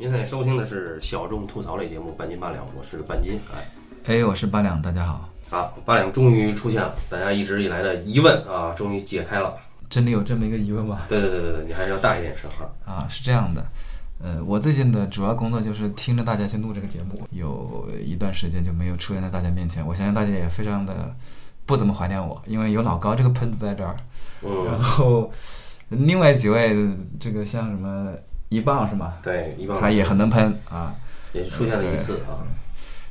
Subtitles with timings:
[0.00, 3.38] 您现在收听的是小众吐槽类节目《半斤八两》，我是半斤。
[3.52, 3.68] 哎，
[4.02, 5.28] 嘿，我是八两，大家好。
[5.50, 9.54] 好，八两终于出现了，大家一直以来的疑问啊，终于解开了。
[9.90, 11.02] 真的有这么一个疑问吗？
[11.06, 12.66] 对对对对对，你还是要大一点声哈。
[12.90, 13.62] 啊，是这样的，
[14.22, 19.86] 呃，我最近的主要工作就是听着大家去录这个节目，有一段时间就没有出现在大家面前。
[19.86, 21.14] 我相信大家也非常的
[21.66, 23.94] 不怎么怀念我，因为有老高这个喷子在这儿，
[24.40, 25.30] 嗯然嗯，后
[25.90, 26.74] 另外几位
[27.18, 28.14] 这个像什么
[28.50, 29.14] 一棒是吗？
[29.22, 30.94] 对，一棒他也很能喷啊。
[31.32, 32.44] 也出现了一次啊。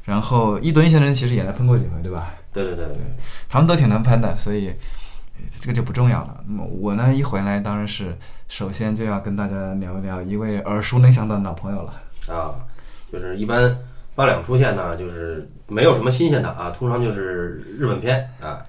[0.03, 2.33] 然后一吨先生其实也来喷过几回，对吧？
[2.51, 2.95] 对对对对，
[3.47, 4.67] 他们都挺能喷的，所以
[5.37, 6.43] 呃这个就不重要了。
[6.45, 8.13] 那么我呢，一回来当然是
[8.47, 11.93] 首先就要跟大家聊一聊一位耳熟能详的老朋友了。
[12.27, 12.59] 啊，
[13.11, 13.77] 就是一般
[14.15, 18.65] 八两出现呢，就是没有什么新鲜的啊，通常就是日本片啊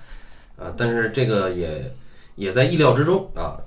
[0.57, 1.93] 啊，但是这个也
[2.37, 3.59] 也在意料之中啊。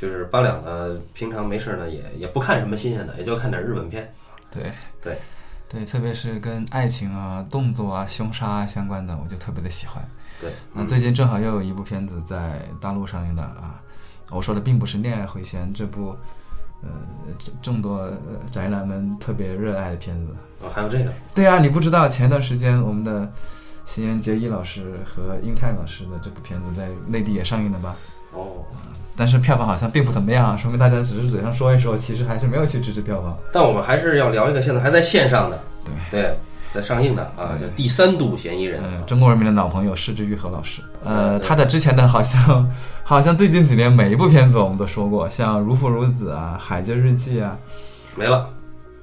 [0.00, 4.10] 就是八两呢，平常没事呢也也不看什么新鲜的，也就看点日本片。
[4.50, 5.18] 对对
[5.68, 10.02] 对，特别是跟爱情啊、动作啊、凶杀啊相关的，我就特别的喜欢。
[10.40, 13.78] 对，那最近正好又有一部片子在大陆上映的啊，
[14.30, 16.16] 我说的并不是《恋爱回旋》这部，
[16.82, 16.88] 呃，
[17.38, 18.18] 众众多呃
[18.50, 20.34] 宅男们特别热爱的片子。
[20.62, 23.30] 哦，还有这个对啊，你不知道前段时间我们的
[23.84, 27.94] 新垣结衣老师和英泰老师的这部片子在内地也上映了吧？
[28.32, 28.64] 哦，
[29.16, 33.36] 但是票房好像并不怎么样啊，说明大家只是嘴上说一说，其实还是没有去支持票房。
[33.52, 36.22] 但我们还是要聊一个现在还在线上的，对。
[36.22, 36.34] 对，
[36.72, 42.70] 在上映的啊，叫《第三度嫌疑人》呃，中国人民的老朋友施之玉和老师，呃，他的之前的好像
[43.02, 47.58] 好像最近几年每一部片子我们都说过，像《如父如子》啊，《海街日记》啊，
[48.14, 48.48] 没了。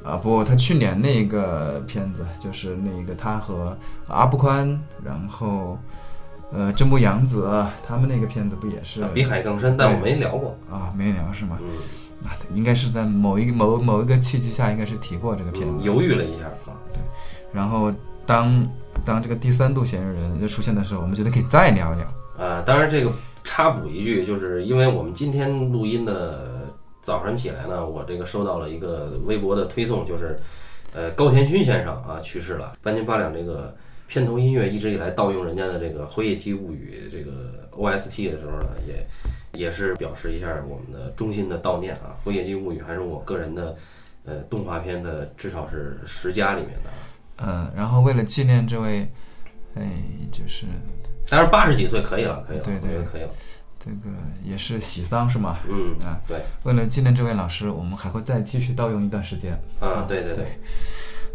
[0.04, 4.66] 啊不，他去年那个片子就是那个他和阿布宽，
[5.04, 5.78] 然后
[6.52, 10.58] 呃真木阳子他们那个片子不也是啊比海更深，但我没聊过。
[10.72, 11.58] 啊没聊是吗？
[11.62, 11.68] 嗯，
[12.28, 15.74] 啊，应该是在某一某某一个契机下，应该是提过这个片子。
[15.80, 16.74] 嗯犹豫了一下啊。
[16.94, 17.02] 对
[17.52, 17.92] 然后
[18.26, 18.68] 当
[19.06, 22.08] 当这个第三度嫌疑人就出现的时候，我们觉得可以再聊一聊。
[22.38, 23.12] 呃，当然这个
[23.44, 26.68] 插补一句，就是因为我们今天录音的
[27.02, 30.36] 早上起来呢，我这个收到了一个微博的推送，就是
[30.94, 32.78] 呃高田勋先生啊去世了。
[32.84, 33.76] 半斤八两这个
[34.08, 39.06] 片头音乐一直以来盗用人家的这个《辉夜姬物语》这个 OST 的时候呢，也
[39.60, 42.16] 也是表示一下我们的衷心的悼念啊。
[42.26, 43.76] 《辉夜姬物语》还是我个人的
[44.26, 47.46] 呃动画片的至少是十佳里面的啊。
[47.46, 49.08] 嗯，然后为了纪念这位，
[49.76, 49.92] 哎，
[50.32, 50.66] 就是
[51.30, 53.30] 当然八十几岁可以了，可以了，对对可以了。
[53.80, 55.60] 这个也是喜丧是吗？
[55.70, 59.54] 嗯啊，对为了纪念这位老师，我们还会再继续盗用一段时间。
[59.80, 60.60] 啊，对对对对。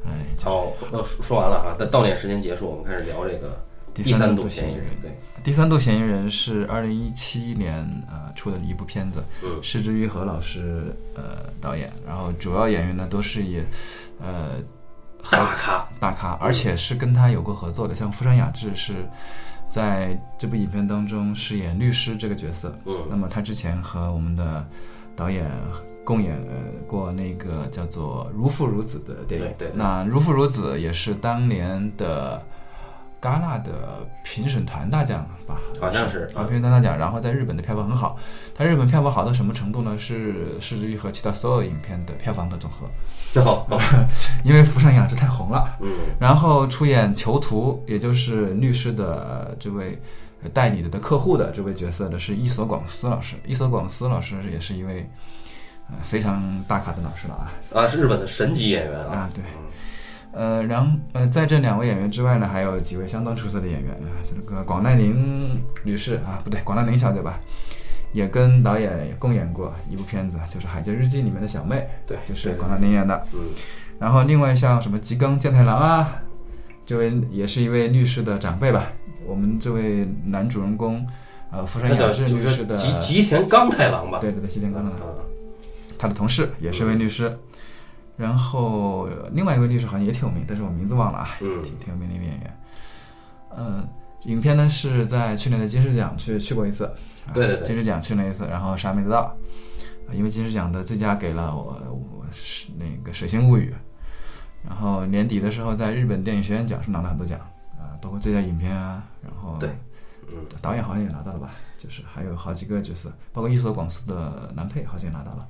[0.04, 3.62] 哎，就是哦，呃说说完了哈，但到点时间结束，我们开始聊这个
[3.94, 4.86] 第第三度嫌疑人。
[5.00, 5.10] 对，
[5.44, 13.62] 第三度嫌疑人是二零一七年呃出的一部片子，嗯施之于和老师呃导演，然后主要演员呢都是以
[14.20, 14.52] 呃
[15.30, 19.06] 大咖，大咖，而且是跟他有过合作的，像富山雅治是
[19.68, 22.76] 在这部影片当中饰演律师这个角色。
[22.86, 24.66] 嗯那嗯么他之前和我们的
[25.14, 25.48] 导演
[26.04, 29.46] 共演呃过那个叫做《如父如子》的电影。
[29.58, 32.42] 对对对那《如父如子》也是当年的
[33.20, 35.56] 戛纳的评审团大奖吧？
[35.80, 36.98] 好像是啊，评审团大奖。
[36.98, 38.16] 然后在日本的票房很好，
[38.52, 39.96] 它日本票房好到什么程度呢？
[39.96, 43.78] 是是之于和其他所有影片的票房的总和，好，好
[44.44, 45.76] 因为福山雅治太红了。
[45.80, 49.96] 嗯然后出演囚徒，也就是律师的呃这位
[50.42, 53.36] 呃代理的客户的这位角色的是伊索广司老师。
[53.46, 55.08] 伊索广司老师也是一位
[55.91, 59.43] 呃非常大咖的老师了啊啊，是日本的神级演员啊啊，对。
[60.32, 67.38] 呃，然后呃，在这两位演员之外呢，还有几位相当出色的演员啊，这个广濑铃女士啊，不对，广濑铃小姐吧，
[68.12, 73.26] 也跟导演共演过一部片子，就是《海街日记》里面的小妹，对就是广濑铃演的。
[73.34, 73.41] 嗯
[73.98, 76.16] 然后另外像什么吉冈健太郎啊，
[76.84, 78.88] 这位也是一位律师的长辈吧。
[79.25, 81.06] 我们这位男主人公，
[81.53, 84.18] 呃，福山雅治就是律师的，吉吉田刚太郎吧？
[84.18, 85.22] 对对对，吉田刚太郎，啊
[86.03, 87.39] 他的同事也是一位律师。
[88.16, 92.60] 然后呃另外一位律师好像也挺有名，但是我名字忘了啊，嗯挺挺有名的一位演员。
[93.57, 93.89] 嗯，
[94.25, 96.87] 影片呢是在去年的金狮奖去去过一次，
[97.27, 99.21] 啊对对对金狮奖去了一次，然后啥没得到，
[100.09, 103.72] 啊因为金狮奖的最佳给了我我是那个《水星物语》，
[104.69, 107.39] 然后年底的时候在日本电影学院奖是拿了很多奖
[107.78, 109.71] 啊，包括最佳影片啊，然后对
[110.28, 115.49] 嗯导演好像也拿到了吧，就是还有好几个角色，包括伊索广司的男配好像也拿到了。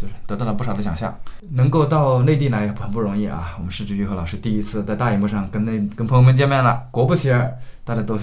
[0.00, 1.14] 就是得到了不少的奖项，
[1.50, 3.54] 能够到内地来很不容易啊！
[3.58, 7.52] 我们施之玉和老师第一次在大荧幕上跟那跟朋友们见面了，果不其然，
[7.84, 8.16] 大家都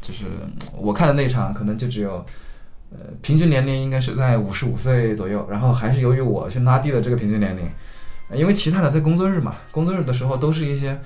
[0.00, 0.24] 就是
[0.74, 2.24] 我看的那场可能就只有，
[2.90, 7.68] 呃，平均年龄应该是在五十五岁左右，然后还是由于我去拉低了这个平均年龄，
[8.30, 10.98] 呃因为其他的在工作日嘛，工作日的时候都是一些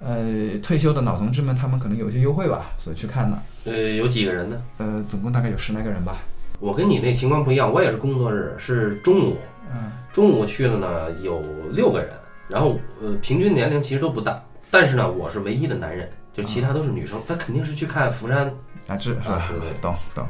[0.00, 3.38] 呃退休的老同志们，他们可能有一些优惠吧，所以去看的。
[3.66, 4.60] 呃，有几个人呢？
[4.78, 6.16] 呃，总共大概有十来个人吧。
[6.60, 9.36] 我跟你那情况不一样，我也是工作日，是中午，
[9.72, 12.10] 嗯，中午去的呢有六个人，
[12.48, 18.52] 然后呃平均年龄其实都不大，但是呢我是唯一的男人，就其他都是女生，他肯定是去看釜山，
[18.88, 19.34] 雅致是吧？
[19.34, 20.26] 啊对对懂懂。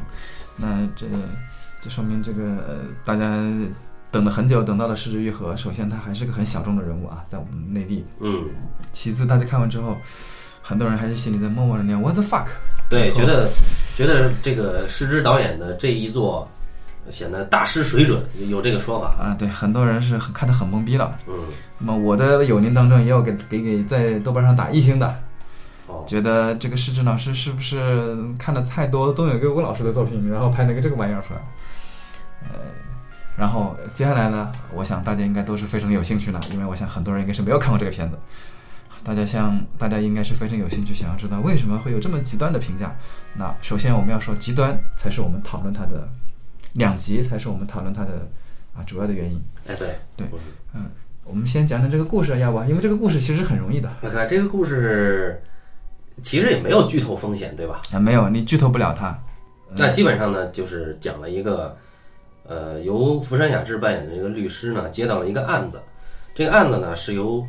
[0.56, 1.06] 那这
[1.80, 3.24] 这说明这个、呃、大家
[4.10, 5.56] 等了很久，等到了失之愈合。
[5.56, 8.04] 首先，他还是个很小众的人物啊，在我们内地。
[8.20, 8.48] 嗯，
[8.92, 9.96] 其次，大家看完之后，
[10.62, 12.46] 很多人还是心里在默默的念 “What the fuck”。
[12.88, 13.50] 对，觉得
[13.96, 16.48] 觉得这个失之导演的这一作
[17.10, 21.16] 显得大师水准，有这个说法，啊，对，很多人是很看得很懵逼了。
[21.28, 21.34] 嗯，
[21.78, 25.14] 那么我的友邻当中也有给给给在豆瓣上打一星的，
[25.86, 31.40] 哦，觉得这个施志老师是不是看的太多东野圭吾老师的作品，然后拍了个这个玩意儿出来？
[32.48, 32.58] 呃，
[33.36, 38.18] 然后接下来呢，我想大家应该都是非常有兴趣了，因为我想很多人应该是没有看过这个片子。
[39.04, 42.96] 大家像大家应该是非常有兴趣，想要知道为什么会有这么极端的评价。
[43.36, 46.08] 那首先我们要说，极端才是我们讨论它的
[46.72, 48.26] 两极，才是我们讨论它的
[48.74, 49.40] 啊主要的原因。
[49.66, 50.26] 哎，对对
[50.72, 50.86] 嗯
[51.24, 52.62] 我们先讲讲这个故事，要不？
[52.64, 55.42] 因为这个故事其实很容易的我看这个故事
[56.22, 57.80] 其实也没有剧透风险，对吧？
[57.92, 59.18] 啊，没有你剧透不了它。
[59.76, 61.76] 那基本上呢，就是讲了一个，
[62.46, 65.80] 呃，由福山雅治扮演的这个律师呢，接到了一个案子。
[66.34, 67.44] 这个案子呢，是由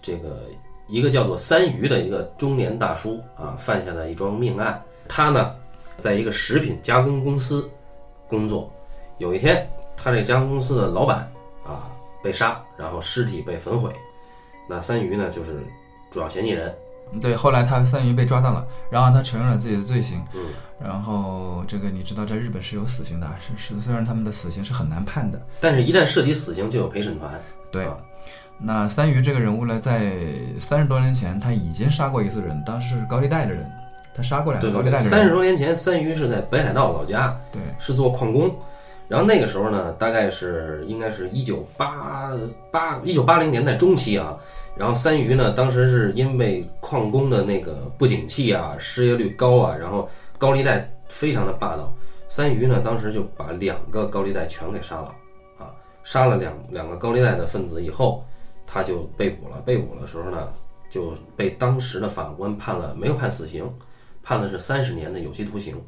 [0.00, 0.42] 这个
[0.88, 4.80] 一个叫做三鱼的一个中年大叔啊，犯下了一桩命案。
[5.08, 5.54] 他呢，
[5.98, 7.68] 在一个食品加工公司
[8.28, 8.70] 工作。
[9.18, 11.18] 有一天，他这个加工公司的老板
[11.64, 11.90] 啊
[12.22, 13.92] 被杀，然后尸体被焚毁。
[14.68, 15.64] 那三鱼呢，就是
[16.10, 16.74] 主要嫌疑人。
[17.20, 20.46] 对，后来他三鱼被抓到了，然后他承认了自己的罪行，嗯，
[20.84, 25.40] 然后这个你知道，在日本是有死刑的，是是，虽然他们的死刑是很难判的。
[25.60, 27.40] 但是，一旦涉及死刑，就有陪审团。
[27.70, 27.96] 对啊，
[28.58, 30.12] 那三鱼这个人物呢，在
[30.58, 33.70] 三十多年前他已经杀过一次人，当时是高利贷的人，
[34.14, 35.10] 他杀过两个高利贷的人。
[35.10, 38.54] 三十多年前，三鱼是在北海道老家，对，是做矿工。
[39.08, 42.32] 然后那个时候呢，大概是应该是一九八
[42.72, 44.36] 八一九八零年代中期啊。
[44.76, 50.08] 然后三鱼呢，当时是因为矿工的那个不景气啊，失业率高啊，然后
[50.38, 51.92] 高利贷非常的霸道。
[52.28, 55.14] 三鱼呢，当时就把两个高利贷全给杀了
[55.56, 55.70] 啊，
[56.02, 58.24] 杀了两两个高利贷的分子以后，
[58.66, 59.60] 他就被捕了。
[59.62, 60.52] 被捕的时候呢，
[60.90, 63.70] 就被当时的法官判了，没有判死刑，
[64.22, 65.80] 判的是三十年的有期徒刑。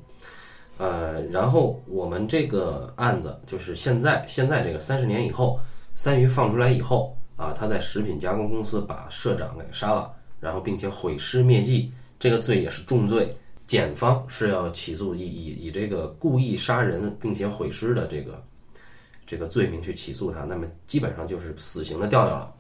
[0.79, 5.59] 呃，然后我们这个案子就是现在现在这个三十年以后，
[5.97, 13.37] 三鱼放出来以后啊，他在食品加工公司把社长给杀了，然后并且毁尸灭迹，这个罪也是重罪。
[13.67, 18.43] 检方是要起诉以以以这个故意杀人并且毁尸的这个
[19.27, 22.55] 这个罪名去起诉他，那么基本上就是死刑的调调了。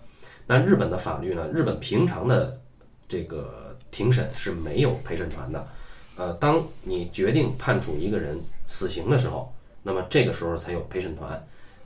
[0.51, 1.47] 那日本的法律呢？
[1.53, 2.59] 日本平常的
[3.07, 5.69] 这个庭审是没有陪审团的。
[6.17, 11.31] 呃，当你决定判处一个人死刑的时候，那么这个时候才有陪审团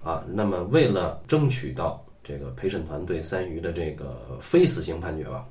[0.00, 0.22] 啊。
[0.28, 5.44] 那么为了争取到这个陪审团对三鱼的这个非死刑判决吧，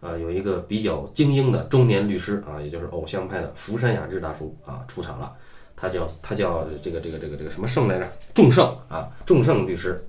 [0.00, 5.36] 呃，有一个比较精英的中年律师啊，也就是偶像派的福山雅治大叔啊出场了。
[5.76, 8.10] 他叫他叫这个这个这个这个什么胜来着？
[8.32, 10.02] 众胜啊，众胜律师。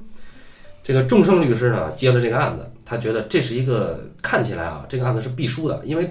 [0.84, 6.10] 这个众胜律师呢接了这个案子，他觉得这是一个看起来啊，这个案子是必输的，因为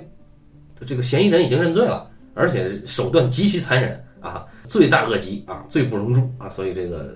[0.87, 7.14] 这个嫌疑人已经认罪了，而且手段极其残忍啊，罪大恶极啊，罪不容诛啊，所以这个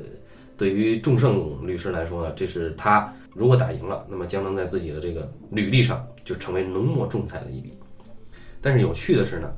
[0.56, 7.72] 对于众盛律师来说呢，这是他如果打赢了，那么将能在自己的这个履历上就成为浓墨重彩的一笔。
[8.60, 9.52] 但是有趣的是呢，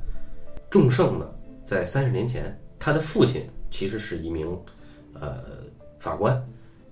[0.69, 1.27] 众盛呢
[1.63, 4.47] 在三十年前，他的父亲其实是一名
[5.19, 5.37] 呃
[5.99, 6.39] 法官。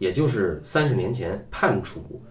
[0.04, 2.22] 也就是三十年前判处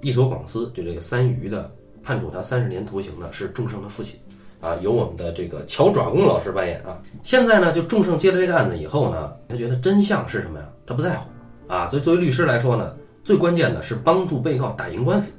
[0.00, 1.68] 伊佐广司就这个三鱼的
[2.04, 4.16] 判处他三十年徒刑的是众胜的父亲，
[4.60, 7.02] 啊，由我们的这个乔爪功老师扮演啊。
[7.24, 10.68] 现在呢，就众胜接了这个案子以后呢，他觉得真相是什么呀？
[10.86, 11.28] 他不在乎
[11.66, 11.88] 啊。
[11.88, 15.32] 所以作为律师来说呢，最关键的是帮助被告打赢官司，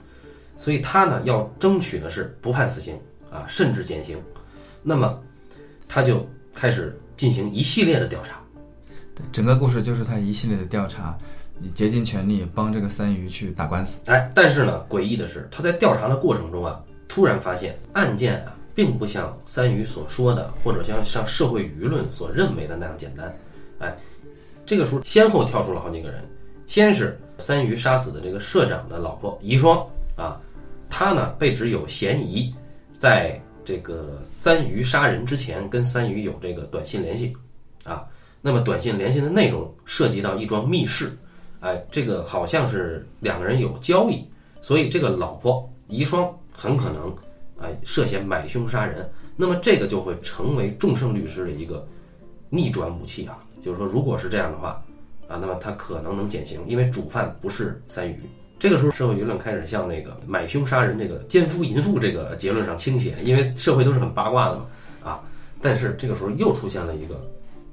[0.58, 3.00] 所以他呢要争取的是不判死刑
[3.32, 4.22] 啊，甚至减刑。
[4.84, 5.18] 那么
[5.88, 8.42] 他就开始进行一系列的调查。
[9.16, 11.18] 对，整个故事就是他一系列的调查。
[11.64, 23.32] 你竭尽全力帮这个三鱼去打官司，哎，但是呢，诡异的是，他在调查的过程中啊，突然发现案件啊，并不像三鱼所说的，或者像像社会舆论所认为的那样简单。
[23.78, 23.96] 哎，
[24.66, 26.24] 这个时候先后跳出了好几个人，
[26.66, 30.42] 先是三鱼杀死的这个社长的老婆遗孀啊，
[30.90, 32.52] 他呢被指有嫌疑，
[32.98, 37.38] 在这个三鱼杀人之前跟三鱼有这个短信联系
[37.84, 38.04] 啊，
[38.42, 41.16] 那么短信联系的内容涉及到一桩密室。
[41.62, 44.28] 哎，这个好像是两个人有交易，
[44.62, 47.16] 所以这个老婆遗孀很可能
[47.58, 49.10] 哎涉嫌买凶杀人。
[49.38, 51.88] 那么这个就会成为众胜律师的一个
[52.50, 54.84] 逆转武器啊，就是说，如果是这样的话
[55.28, 58.20] 啊，那么他可能能减刑，因为主犯不是三鱼。
[58.60, 64.66] 这个时候，社会舆论开始向那个买凶杀人、这个奸夫淫妇这个结论上倾斜，因为社会都是很八卦的嘛
[65.04, 65.20] 啊。
[65.62, 67.22] 但是这个时候又出现了一个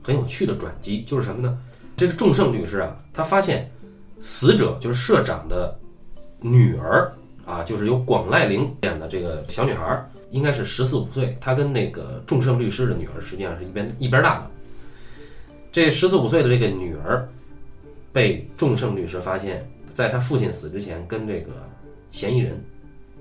[0.02, 1.58] 很有趣的转机，就是什么呢？
[1.96, 3.68] 这个众胜律师啊，他发现
[4.20, 5.78] 死者就是社长的
[6.40, 7.12] 女儿
[7.44, 10.04] 啊，就是由广濑铃演的这个小女孩。
[10.30, 14.50] 应该是十四五岁，她跟那个众胜律师的女儿实际上是一边一边大的。
[15.72, 17.26] 这十四五岁的这个女儿，
[18.12, 21.52] 被众胜律师发现，在他父亲死之前，跟这个
[22.10, 22.62] 嫌疑人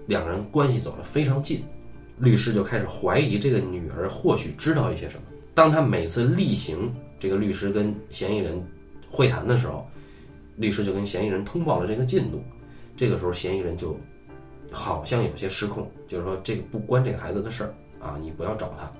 [0.06, 1.63] 两个人关系走得非常近，
[2.20, 5.22] 律师就开始怀疑这个女儿或许知道一些什么。
[5.56, 8.62] 当他每次例行这个律师跟嫌疑人
[9.10, 9.89] 会谈的时候，
[10.58, 12.44] 律师就跟嫌疑人通报了这个进度，
[12.98, 13.98] 这个时候嫌疑人就。
[14.70, 18.92] 好像有些失控，就是说这个不关这个孩子的事儿啊，你不要找他。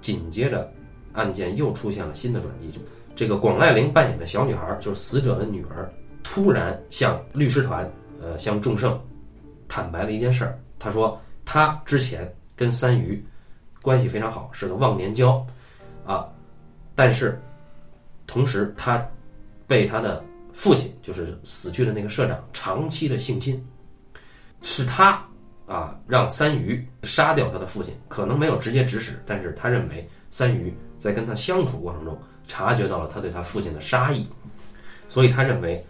[0.00, 0.68] 紧接着，
[1.12, 2.80] 案件又出现了新的转机，就
[3.14, 5.88] 这个广濑铃扮演的小女孩，就是死者的女儿，
[6.24, 7.88] 突然向律师团，
[8.20, 9.00] 呃，向众胜
[9.68, 10.58] 坦白了一件事儿。
[10.80, 13.24] 她说，她之前跟三鱼
[13.82, 15.46] 关系非常好，是个忘年交
[16.04, 16.28] 啊，
[16.96, 17.40] 但是
[18.26, 19.00] 同时她
[19.68, 23.64] 被她的父亲，就是死去的那个社长，长期的性侵。
[24.62, 25.20] 是他
[25.66, 32.16] 啊，让三鱼杀掉他的父亲，可能没有直接指使，但是他认为三鱼在跟他相处过程中
[32.46, 34.28] 察觉到了他对他父亲的杀意，
[35.08, 35.84] 所以他认为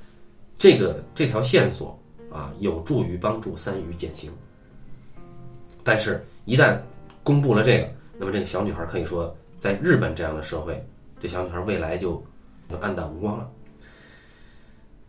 [0.56, 1.98] 这个这条线索
[2.30, 4.32] 啊有助于帮助三鱼减刑。
[5.84, 6.78] 但是，一旦
[7.22, 10.82] 公布了这个，那么这个小女孩可以说，在日本这样的社会，
[11.20, 12.24] 这小女孩未来就
[12.70, 13.50] 就黯淡无光了。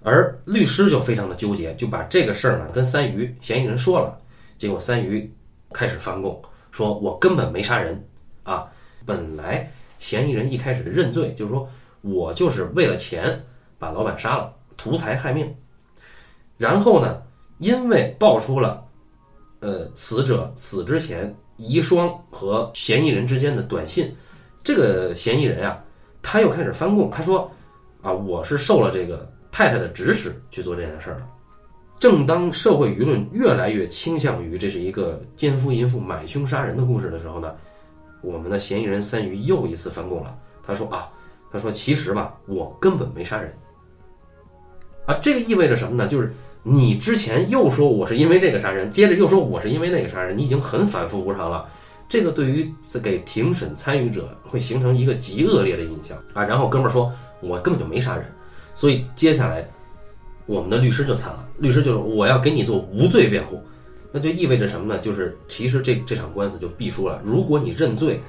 [0.03, 4.19] 而律师就非常的纠结，就把这个事儿呢跟三鱼嫌疑人说了，
[4.57, 5.31] 结果三鱼
[5.71, 6.41] 开始翻供，
[6.71, 8.05] 说我根本没杀人
[8.43, 8.65] 啊！
[9.05, 11.67] 本来嫌疑人一开始认罪，就是说
[12.01, 13.41] 我就是为了钱
[13.79, 15.55] 把老板杀了，图财害命。
[16.57, 17.21] 然后呢，
[17.59, 18.85] 因为爆出了
[19.61, 24.13] 呃死者死之前遗孀和嫌疑人之间的短信，
[24.63, 25.81] 这个嫌疑人啊，
[26.21, 27.49] 他又开始翻供，他说
[28.01, 29.31] 啊，我是受了这个。
[29.53, 31.27] 太太的指使去做这件事儿了。
[31.99, 37.55] 正当社会舆论越来越倾向于这是一个奸夫淫妇买凶杀人的故事的时候呢，
[38.21, 40.35] 我们的嫌疑人三鱼又一次翻供了。
[40.65, 41.07] 他说啊，
[41.51, 43.53] 他说其实吧，我根本没杀人。
[45.05, 46.07] 啊，这个意味着什么呢？
[46.07, 46.33] 就是
[46.63, 51.69] 你之前又说我是因为这个杀人，接着又说我是因为那个杀人，你已经很反复无常了。
[52.09, 52.69] 这个对于
[53.03, 56.43] 给庭审参与者会形成一个极恶劣的印象啊。
[56.43, 58.25] 然后哥们儿说，我根本就没杀人。
[58.75, 59.67] 所以接下来，
[60.45, 61.47] 我们的律师就惨了。
[61.57, 63.61] 律师就是我要给你做无罪辩护，
[64.11, 64.99] 那就意味着什么呢？
[64.99, 67.21] 就是其实这这场官司就必输了。
[67.23, 68.19] 如果你认罪，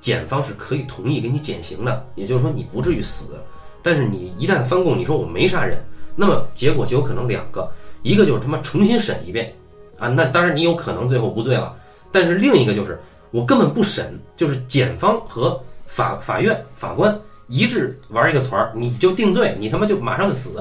[0.00, 3.34] 检方是可以同意给你减刑的，也就是说你不至于死。
[3.82, 5.82] 但是你一旦翻供，你说我没杀人，
[6.14, 7.70] 那么结果就有可能两个，
[8.02, 9.52] 一个就是他妈重新审一遍，
[9.98, 11.74] 啊，那当然你有可能最后无罪了。
[12.12, 12.98] 但是另一个就是
[13.30, 17.18] 我根本不审，就是检方和法法院法官。
[17.48, 20.58] 一致玩一个团儿，你就定罪，你他妈就马上就死，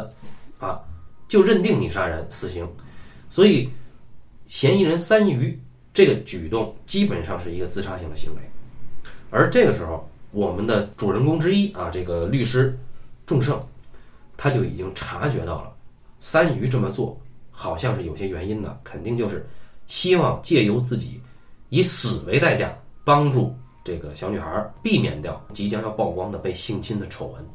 [0.59, 0.79] 啊，
[1.27, 2.67] 就认定你杀人，死刑。
[3.29, 3.69] 所以，
[4.47, 5.59] 嫌疑人三鱼
[5.93, 8.41] 这个举动基本上是一个自杀性的行为。
[9.29, 12.77] 而这个时候，我们的主人公之一啊，这个律师
[13.25, 13.59] 仲胜，
[14.37, 15.73] 他就已经察觉到了
[16.19, 19.47] 三鱼这么做好像是有些原因的，肯定就是
[19.87, 21.19] 希望借由自己
[21.69, 23.55] 以死为代价帮助。
[23.83, 27.45] 这个小女孩避免掉即将要曝光的被性侵的丑闻，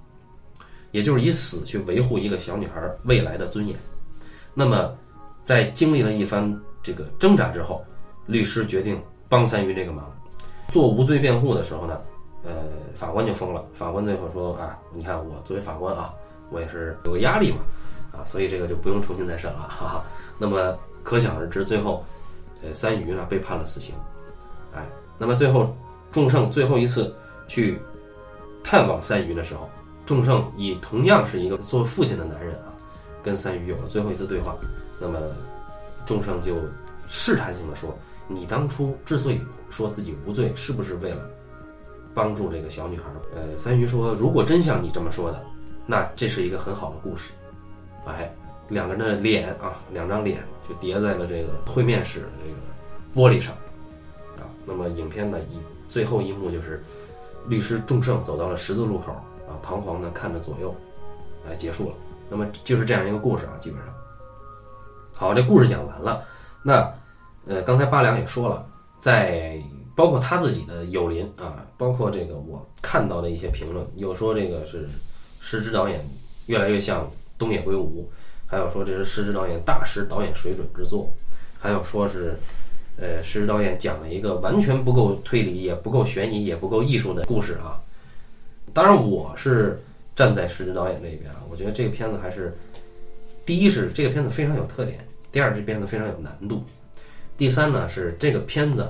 [0.91, 3.75] 也就是以死去维护一个小女孩未来的尊严。
[4.53, 4.95] 那么，
[5.43, 7.83] 在经历了一番这个挣扎之后，
[8.27, 10.05] 律师决定帮三鱼这个忙，
[10.69, 11.99] 做无罪辩护的时候呢，
[12.45, 12.53] 呃，
[12.95, 13.65] 法官就疯了。
[13.73, 16.13] 法官最后说啊，你看我作为法官啊，
[16.51, 17.59] 我也是有个压力嘛，
[18.13, 20.05] 啊，所以这个就不用重新再审了，哈哈。
[20.37, 22.05] 那么可想而知，最后，
[22.63, 23.95] 呃，三鱼呢被判了死刑。
[24.75, 24.85] 哎，
[25.17, 25.75] 那么最后。
[26.11, 27.15] 仲圣最后一次
[27.47, 27.79] 去
[28.65, 29.69] 探望三鱼的时候，
[30.07, 32.73] 仲圣以同样是一个做父亲的男人啊，
[33.23, 34.57] 跟三鱼有了最后一次对话。
[34.99, 35.19] 那么，
[36.07, 36.57] 仲圣就
[37.09, 37.95] 试探性的说
[38.27, 41.31] ：“你当初之所以说自己无罪，是不是为了
[42.15, 43.05] 帮助这个小女孩？”
[43.37, 45.45] 呃，三鱼说：“如果真像你这么说的，
[45.87, 47.33] 那这是一个很好的故事。”
[48.07, 48.35] 哎，
[48.69, 52.57] 两个人的脸啊，两张脸就叠在了这个会面室的这个
[53.15, 53.55] 玻璃上
[54.39, 54.49] 啊。
[54.65, 55.59] 那么，影片呢以。
[55.89, 56.83] 最后一幕就是，
[57.49, 59.13] 律师仲胜走到了十字路口
[59.49, 60.75] 啊，彷徨的看着左右，
[61.49, 61.95] 哎，结束了。
[62.31, 63.95] 那么就是这样一个故事啊，基本上。
[65.13, 66.23] 好，这故事讲完了。
[66.63, 66.93] 那
[67.47, 68.67] 呃，刚才八两也说了，
[69.01, 69.61] 在
[69.97, 74.89] 包括他自己的友邻啊，包括这个我看到的一些评论，有说这个是
[75.41, 76.07] 石之导演
[76.47, 78.09] 越来越像东野圭吾，
[78.47, 81.11] 还有说这是石之导演大师导演水准之作，
[81.59, 82.39] 还有说是
[83.01, 87.81] 呃石之导演讲了一个完全不够推理，也不够悬疑，也不够艺术的故事啊。
[88.75, 89.81] 当然，我是
[90.15, 92.57] 站在石之导演这边啊，我觉得这个片子还是
[93.47, 94.99] 第一是这个片子非常有特点，
[95.33, 96.63] 第二这片子非常有难度，
[97.37, 98.89] 第三呢是这个片子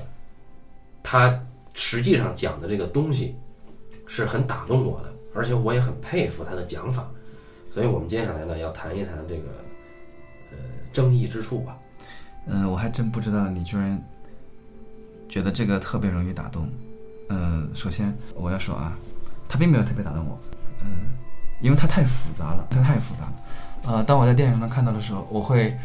[1.02, 1.40] 它
[1.74, 3.34] 实际上讲的这个东西
[4.06, 7.08] 是很打动我的，而且我也很佩服他的讲法，
[7.70, 9.42] 所以我们接下来呢要谈一谈这个
[10.50, 10.58] 呃
[10.92, 11.78] 争议之处吧。
[12.48, 14.02] 嗯，我还真不知道你居然
[15.28, 16.68] 觉得这个特别容易打动。
[17.28, 18.96] 嗯，首先我要说啊，
[19.48, 20.38] 它并没有特别打动我。
[20.82, 21.10] 嗯，
[21.60, 23.34] 因为它太复杂了，它太复杂了。
[23.86, 25.76] 呃，当我在电影上看到的时候，我会，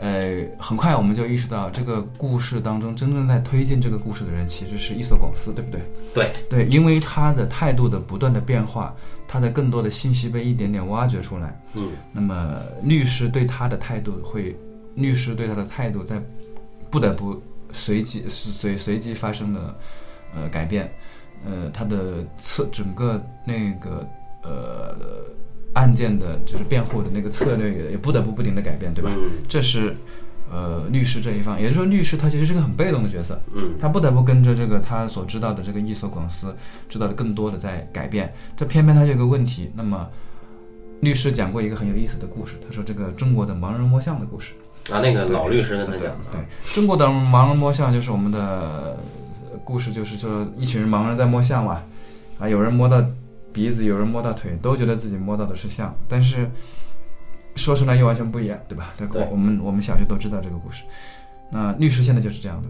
[0.00, 5.80] 呃，很快我们就意识到，这个故事当中真正在推进这个故事的人其实是伊索广司，对不对？
[6.14, 8.94] 对对，因为他的态度的不断的变化，
[9.26, 11.60] 他的更多的信息被一点点挖掘出来。
[11.74, 14.56] 嗯，那么律师对他的态度会，
[14.94, 16.20] 律师对他的态度在
[16.90, 19.76] 不得不随即随随机发生了
[20.34, 20.92] 呃改变，
[21.44, 24.06] 呃，他的策整个那个
[24.42, 24.94] 呃
[25.72, 29.10] 案件的就是辩护的那个策略也也不得不不停的改变，对吧？
[29.16, 29.96] 嗯这是
[30.52, 36.54] 呃律师这一方，也就是说律师他其实是个很被动的角色，嗯他不得不跟着这个他所知道的这个伊索广司
[36.88, 39.70] 知道的更多的在改变，这偏偏他有个问题。
[39.74, 40.08] 那么，
[41.00, 44.52] 律师讲过一个很有意思的故事，他说这个中国的盲人摸象的故事。
[44.90, 48.96] 啊，那个老律师跟他讲的对啊，，中国的盲人摸象就是我们的
[49.50, 51.82] 呃故事，就是说一群人盲人在摸象嘛，
[52.38, 53.02] 啊，有人摸到
[53.52, 56.50] 鼻子，有人摸到腿，都觉得自己摸到的是象，但是
[57.56, 58.94] 说出来又完全不一样，对吧？
[58.98, 60.82] 对，我们我们小学都知道这个故事。
[61.50, 62.68] 那律师现在就是这样的，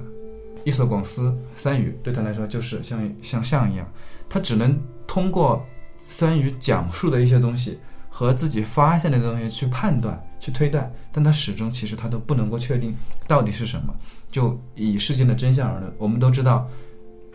[0.64, 3.86] 一所广司三语对他来说就是像像象一样，
[4.28, 5.64] 他只能通过
[5.98, 7.78] 三语讲述的一些东西
[8.10, 12.94] 和自己发现的东西去判断、去推断，但他始终其实他都不能够确定
[13.26, 13.94] 到底是什么。
[14.30, 16.68] 就以事件的真相而论，我们都知道，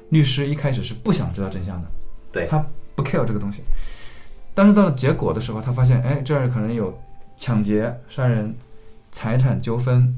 [0.10, 1.88] 律师一开始是不想知道真相的，
[2.32, 3.64] 对他不 care 这个东西。
[4.54, 6.96] 但是到了结果的时候，他发现，哎，这儿可能有
[7.36, 8.56] 抢劫、杀人、
[9.12, 10.16] 财产纠纷、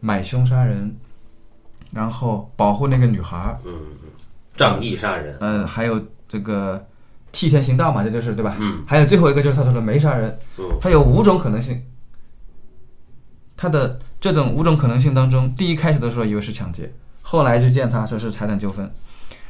[0.00, 0.96] 买凶杀人，
[1.92, 4.10] 然后保护那个女孩儿，嗯，嗯
[4.56, 6.84] 仗义杀人，嗯，还有这个
[7.30, 8.56] 替天行道嘛，这就是对吧？
[8.58, 11.80] 嗯还有最后一个就是他说的没杀人，嗯他有五种可能性。
[13.56, 16.92] 他的这种五种可能性当中，第一开始的时候以为是抢劫，
[17.22, 18.90] 后来就见他说是财产纠纷，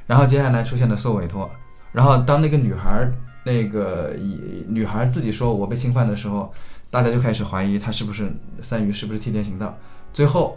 [0.06, 1.50] 然后接下来出现了受委托，
[1.92, 3.14] 然后当那个女孩儿
[3.44, 6.52] 那个以女孩自己说我被侵犯的时候，
[6.90, 9.76] 大家就开始怀疑他是不是三鱼是不是替天行道，
[10.12, 10.56] 最后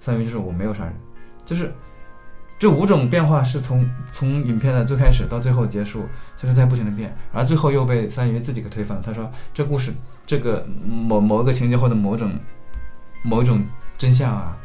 [0.00, 0.94] 三鱼就是我没有杀人，
[1.44, 1.72] 就是
[2.58, 6.04] 这五种变化是从从影片的最开始到最后结束，
[6.36, 9.00] 就是在不停的变，而最后又被三鱼自己给推翻。
[9.02, 9.92] 他说这故事
[10.26, 12.32] 这个某某一个情节或者某种
[13.26, 13.66] 某一种
[13.98, 14.56] 真相啊，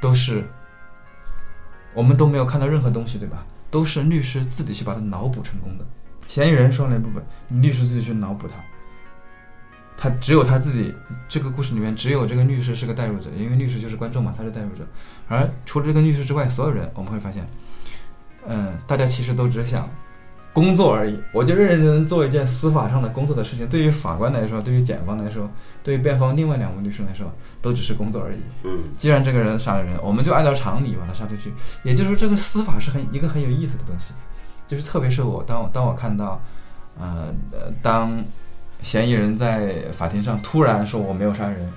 [0.00, 0.42] 都是
[1.94, 3.44] 我们都没有看到任何东西，对吧？
[3.70, 5.84] 都是律师自己去把它脑补成功的。
[6.26, 7.22] 嫌疑人说那部分，
[7.60, 8.54] 律师自己去脑补他。
[9.96, 10.94] 他只有他自己，
[11.28, 14.84] 这个故事里面只有这个律师是个代入者，因为律师就是观众嘛，他是代入者。
[15.28, 17.46] 而除了这个律师之外，所有人我们会发现，
[18.46, 19.88] 嗯，大家其实都只想
[20.54, 21.20] 工作而已。
[21.32, 23.68] 我就认认真真做一件司法上的工作的事情。
[23.68, 25.46] 对于法官来说，对于检方来说，
[25.82, 28.38] 对于辩方另外两位律师来说，都只是工作而已。
[28.62, 31.52] 嗯既然这个人杀了人，我们就按照常理把他杀出去。
[31.82, 34.14] 也就是说，这个司法是很一个很有意思的东西。
[34.66, 36.40] 就是特别是我当我当我看到，
[36.98, 38.24] 呃呃，当
[38.80, 41.68] 嫌疑人在法庭上突然说我没有杀人，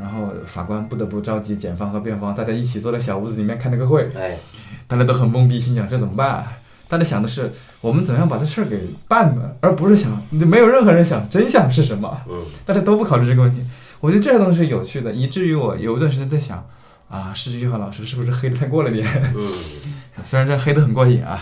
[0.00, 4.38] 然后法官不得不召集检方和辩方，大家一起坐在小屋子里面开那个会，哎，
[4.86, 6.52] 大家都很懵逼，心想这怎么办、啊？
[6.88, 12.20] 大家想的是我们怎么样把这事儿给办了，而不是想就没有任何人想真相是什么。
[12.28, 13.64] 嗯大家都不考虑这个问题。
[14.00, 16.64] 我觉得这些东西是有趣的，以至于我有一段时间在想，
[17.08, 19.06] 啊，施菊和老师是不是黑的太过了点？
[19.34, 19.50] 嗯
[20.22, 21.40] 虽然这黑的很过瘾啊，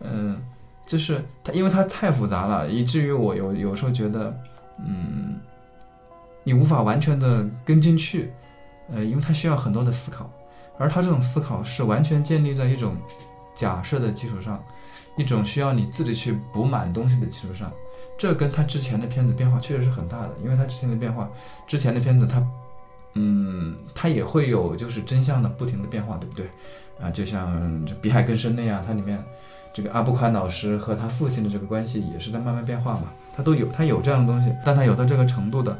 [0.00, 0.40] 嗯，
[0.86, 4.34] 就是他，因为他太复杂了，以至于我有有时候觉得，
[4.86, 5.36] 嗯，
[6.44, 8.30] 你无法完全的跟进去，
[8.92, 10.30] 呃，因为他需要很多的思考，
[10.78, 12.94] 而他这种思考是完全建立在一种
[13.54, 14.62] 假设的基础上，
[15.16, 17.70] 一种需要你自己去补满东西的基础上。
[18.16, 21.28] 这跟他之前的片子变化确实是很大的，因为他之前的变化，
[21.66, 22.46] 之前的片子他，
[23.14, 26.46] 嗯，他也会有就是真相的不停的变化，对不对？
[27.00, 29.20] 啊，就像这《比海更深》那样，它里面
[29.72, 35.76] 这个阿布宽老师和他父亲的这个关系也是在慢慢变化嘛，他都有他有这样的东西，但他有到这个程度的，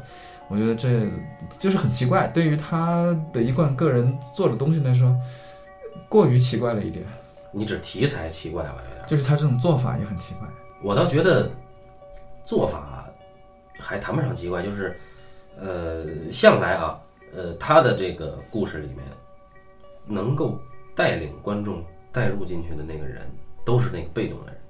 [0.49, 1.09] 我觉得这
[1.57, 5.15] 就是很奇怪，对于他的一贯个人做的东西来说，
[6.09, 7.05] 过于奇怪了一点，
[7.57, 8.75] 你指题材奇怪吧？
[8.89, 9.07] 有点。
[9.07, 10.47] 就是他这种做法也很奇怪。
[10.83, 11.49] 我倒觉得
[12.43, 13.09] 做法
[13.79, 14.99] 还谈不上奇怪，就是
[15.57, 16.99] 呃，向来啊，
[17.33, 18.97] 呃，他的这个故事里面
[20.05, 20.59] 能够
[20.93, 23.25] 带领观众带入进去的那个人，
[23.65, 24.61] 都是那个被动的人。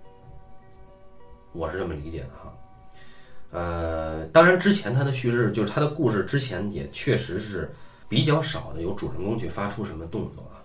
[1.53, 2.53] 我是这么理解的哈。
[3.51, 7.73] 呃，当然之前他的叙事就是他的故事之前也确实是
[8.07, 10.61] 比较少的有主人公去发出什么动作啊。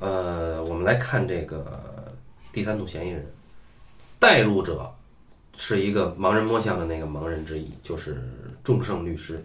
[0.00, 2.12] 呃，我们来看这个
[2.52, 3.24] 第三组嫌疑人。
[4.18, 4.92] 带入者
[5.56, 8.22] 是一个盲人摸象的那个盲人之一，就是
[8.62, 9.42] 众盛律师。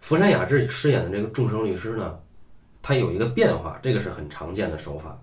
[0.00, 2.18] 福山雅治饰演的这个众盛律师呢，
[2.80, 5.20] 他有一个变化，这个是很常见的手法。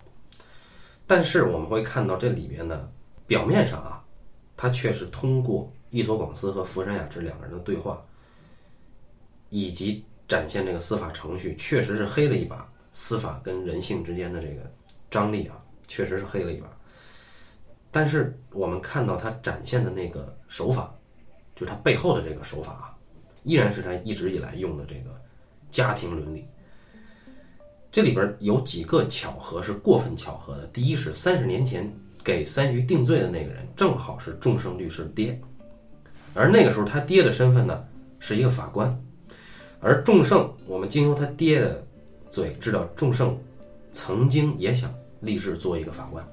[1.08, 2.88] 但是我们会看到这里面呢，
[3.26, 4.04] 表面上啊，
[4.56, 8.00] 他却是通过伊索广司和福山雅治两个人的对话，
[9.50, 14.70] 以及展现这个司法程序，确实是黑了一把司法跟人性之间的这个
[15.10, 15.56] 张力啊，
[15.88, 16.68] 确实是黑了一把。
[17.92, 20.94] 但是我们看到他展现的那个手法，
[21.56, 22.98] 就是他背后的这个手法啊，
[23.44, 25.18] 依然是他一直以来用的这个
[25.72, 26.46] 家庭伦理。
[27.90, 30.68] 这里边有几个巧合是过分巧合的。
[30.68, 31.90] 第一是三十年前
[32.22, 35.42] 给三鱼定罪的那个人，正好是众盛律师的爹，
[36.34, 37.82] 而那个时候他爹的身份呢
[38.20, 38.94] 是一个法官，
[39.80, 41.88] 而众盛我们经由他爹的
[42.30, 43.38] 嘴知道，众胜
[43.92, 46.26] 曾经也想立志做一个法官。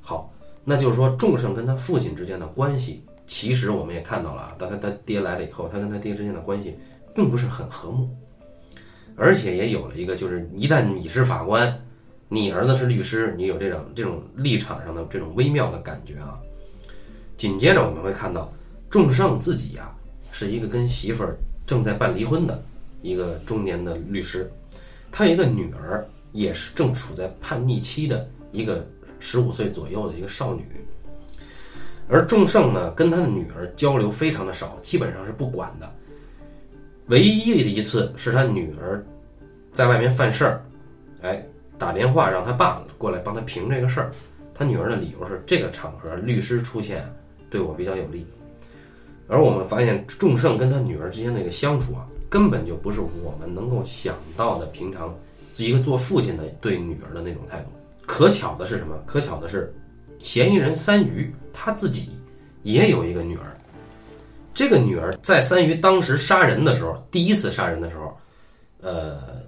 [0.00, 0.32] 好。
[0.62, 4.54] 那就是说，众胜跟他父亲之间的关系，其实我们也看到了啊。
[4.58, 6.76] 当他他爹来了以后，他跟他爹之间的关系
[7.14, 8.06] 并不是很和睦，
[9.16, 11.82] 而且也有了一个，就是一旦你是法官，
[12.28, 16.38] 你儿子是律师，你有这种这种立场上的这种微妙的感觉啊。
[17.38, 18.52] 紧接着我们会看到，
[18.90, 19.90] 众胜自己呀
[20.30, 22.62] 是一个跟媳妇儿正在办离婚的
[23.00, 24.48] 一个中年的律师，
[25.12, 28.86] 他有一个女儿，也是正处在叛逆期的一个。
[29.22, 30.64] 十五岁左右的一个少女，
[32.08, 35.92] 而仲胜呢，跟他的女儿交流非常的少，基本上是不管的。
[37.08, 39.04] 唯一的一次是他女儿
[39.74, 40.64] 在外面犯事儿，
[41.20, 41.44] 哎，
[41.76, 44.10] 打电话让他爸过来帮他评这个事儿。
[44.54, 47.06] 他女儿的理由是这个场合律师出现
[47.50, 48.26] 对我比较有利。
[49.28, 55.14] 而我们发现仲胜跟他女儿之间那个相处啊，根本就不是我们能够想到的平常
[55.56, 57.66] 一个做父亲的对女儿的那种态度。
[58.06, 58.96] 可巧的是什么？
[59.04, 59.74] 可巧的是，
[60.20, 62.08] 嫌疑人三鱼他自己
[62.62, 63.56] 也有一个女儿。
[64.54, 68.16] 这个女儿在三鱼当时杀人的时候，第一次杀人的时候，
[68.80, 69.42] 呃，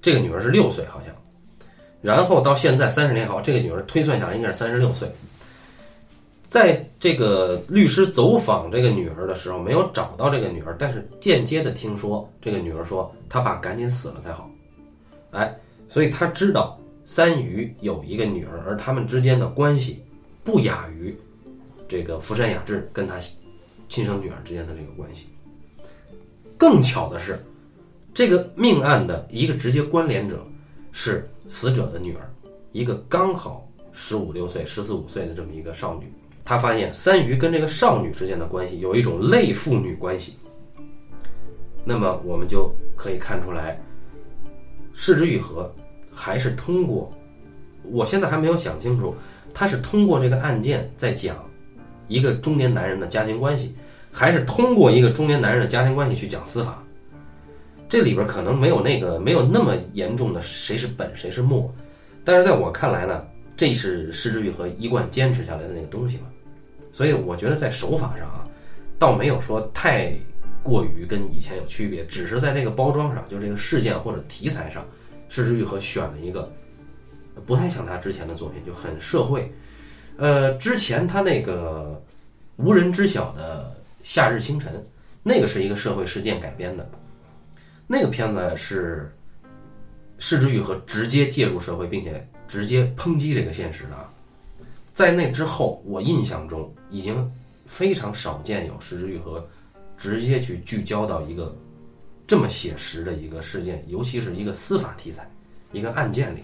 [0.00, 1.14] 这个女儿是六岁好像。
[2.00, 5.10] 然后到现在三十年后，这个女儿推算下来应该是三十六岁。
[6.48, 14.50] 在这个律师走访这个女儿的时候，没有找到这个女儿，但是间接的听说这个女儿说她爸赶紧死了才好。
[15.30, 15.54] 哎，
[15.88, 16.78] 所以他知道。
[17.10, 20.04] 三鱼有一个女儿，而他们之间的关系
[20.44, 21.16] 不亚于
[21.88, 23.18] 这个福山雅治跟他
[23.88, 25.26] 亲生女儿之间的这个关系。
[26.58, 27.42] 更巧的是，
[28.12, 30.46] 这个命案的一个直接关联者
[30.92, 32.30] 是死者的女儿，
[32.72, 36.12] 一个刚好十五六岁、十四五岁的这么一个少女。
[36.48, 40.34] 他发现三鱼跟这个少女之间的关系有一种类父女关系。
[41.84, 43.78] 那么我们就可以看出来，
[44.94, 45.70] 失之愈合。
[46.10, 47.12] 还是通过，
[47.82, 49.14] 我现在还没有想清楚，
[49.52, 51.36] 他是通过这个案件在讲
[52.08, 53.74] 一个中年男人的家庭关系，
[54.10, 56.82] 还是通过一个中年男人的家庭关系去讲司法？
[57.90, 61.70] 这里边可能没有那个没有那么严重的谁是本谁是末，
[62.24, 63.22] 但是在我看来呢，
[63.54, 66.24] 这是失之愈和一贯坚持下来的那个东西嘛。
[66.98, 68.44] 所以我觉得在手法上啊，
[68.98, 70.12] 倒没有说太
[70.64, 74.84] 过于跟以前有区别，只是在这个包装上，就这个事件或者题材上。
[75.28, 76.52] 失之愈合选了一个
[77.46, 79.48] 不太像他之前的作品，就很社会。
[80.16, 82.02] 呃，之前他那个
[82.56, 84.84] 无人知晓的夏日清晨，
[85.22, 86.90] 那个是一个社会事件改编的，
[87.86, 89.08] 那个片子是
[90.18, 94.12] 失之愈合直接介入社会，并且直接抨击这个现实的啊。
[94.98, 97.32] 在那之后，我印象中已经
[97.66, 99.46] 非常少见有失之愈合
[99.96, 101.56] 直接去聚焦到一个。
[102.26, 105.30] 这么写实的一个事件，尤其是一个司法题材，
[105.70, 106.42] 一个案件里，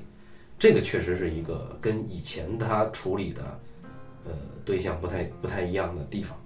[0.57, 3.43] 这个确实是一个跟以前他处理的，
[4.25, 4.31] 呃，
[4.65, 6.39] 对象不太不太一样的地方。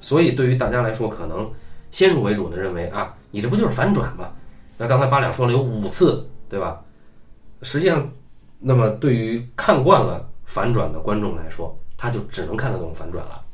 [0.00, 1.52] 所以对于大家来说，可能
[1.90, 4.30] 先入为主的认为啊，你这不就是反转吗？
[4.78, 6.80] 那刚才八两说了有五次，对吧？
[7.62, 8.08] 实际上，
[8.60, 13.44] 那么对于看惯了反转的观众来说，他就只能看得懂反转了。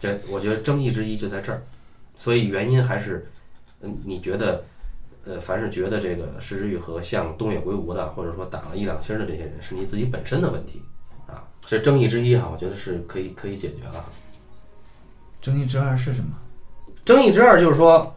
[0.00, 1.62] 这我觉得争议之一就在这儿，
[2.16, 3.30] 所以原因还是，
[3.82, 4.64] 嗯，你觉得，
[5.24, 10.82] 呃，凡是觉得这个石之愈合像东野圭吾的，或者说打了一两星的这些人，是你自己本身的问题
[11.28, 14.04] 啊，这争议之一哈，我觉得是可以可以解决了。
[15.40, 16.30] 争议之二是什么？
[17.04, 18.12] 争议之二就是说，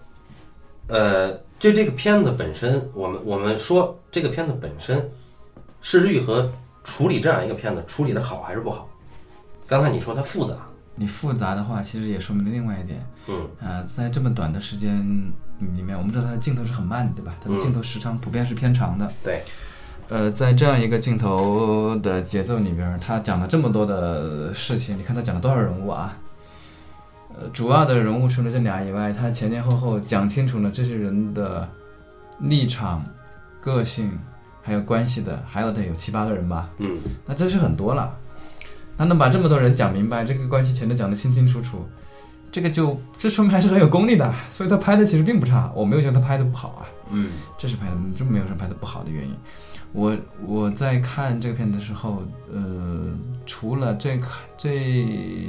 [0.87, 5.07] 呃，就这个片子本身，我们我们说这个片子本身，
[5.81, 6.51] 石之愈合
[6.85, 8.87] 处理这样一个片子处理的好还是不好？
[9.67, 10.55] 刚才你说它复杂，
[10.95, 14.99] 你复杂的话，其实也说明了另外一点，嗯，呃，在这么短的时间
[15.59, 17.35] 里面，我们知道它的镜头是很慢的，对吧？
[17.43, 19.11] 它的镜头时长普遍是偏长的。
[19.23, 19.41] 对，
[20.07, 26.15] 呃，在这样一个镜头的节奏里边，他讲了这么多的事情，你看他讲了多少人物啊？
[27.37, 31.67] 呃，主要的人物除了这俩以外，他前前后后讲清楚了这些人的
[32.39, 33.03] 立场、
[33.59, 34.17] 个性
[34.65, 36.71] 还有关系的，还有得有七八个人吧。
[36.79, 36.97] 嗯，
[37.27, 38.17] 那这是很多了。
[38.97, 41.87] 那能把这么多人讲明白，这个关系全都讲得清清楚楚，
[42.51, 44.33] 这个就这说明还是很有功力的。
[44.49, 46.81] 所以他拍的其实并不差，我没有觉得他拍的不好啊。
[47.11, 49.35] 嗯，这是拍的，就没有什么拍的不好的原因。
[49.93, 53.13] 我我在看这个片子的时候，呃，
[53.45, 54.19] 除了最
[54.57, 55.47] 最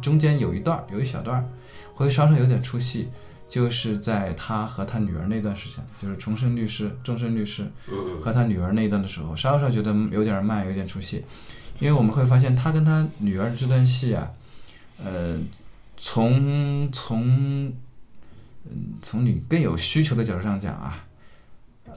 [0.00, 1.44] 中间有一段儿有一小段儿
[1.92, 3.10] 会稍稍有点出戏，
[3.48, 11.22] 就是在他和他女儿那段时间，就是重生律师、终身律师嗯和他女儿那一段的时候，稍稍觉得有点慢，有点出戏，
[11.78, 14.30] 因为我们会发现他跟他女儿这段戏啊，
[15.04, 15.38] 呃，
[15.96, 17.66] 从从
[18.66, 21.04] 嗯从你更有需求的角度上讲啊，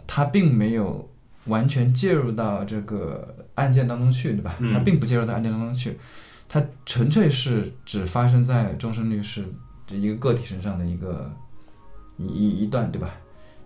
[0.05, 1.09] 他并没有
[1.45, 4.55] 完全介入到这个案件当中去，对吧？
[4.59, 5.97] 嗯他并不介入到案件当中去，
[6.49, 9.45] 他纯粹是只发生在终身律师
[9.87, 11.31] 这一个个体身上的一个
[12.17, 13.13] 一一一段，对吧？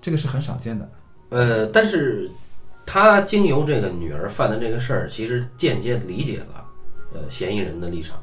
[0.01, 0.89] 这个是很少见的。
[1.29, 2.29] 呃，但是
[2.85, 6.65] 他经由这个女儿犯的这个事儿，其实间接理解了
[7.13, 8.17] 呃嫌疑人的立场。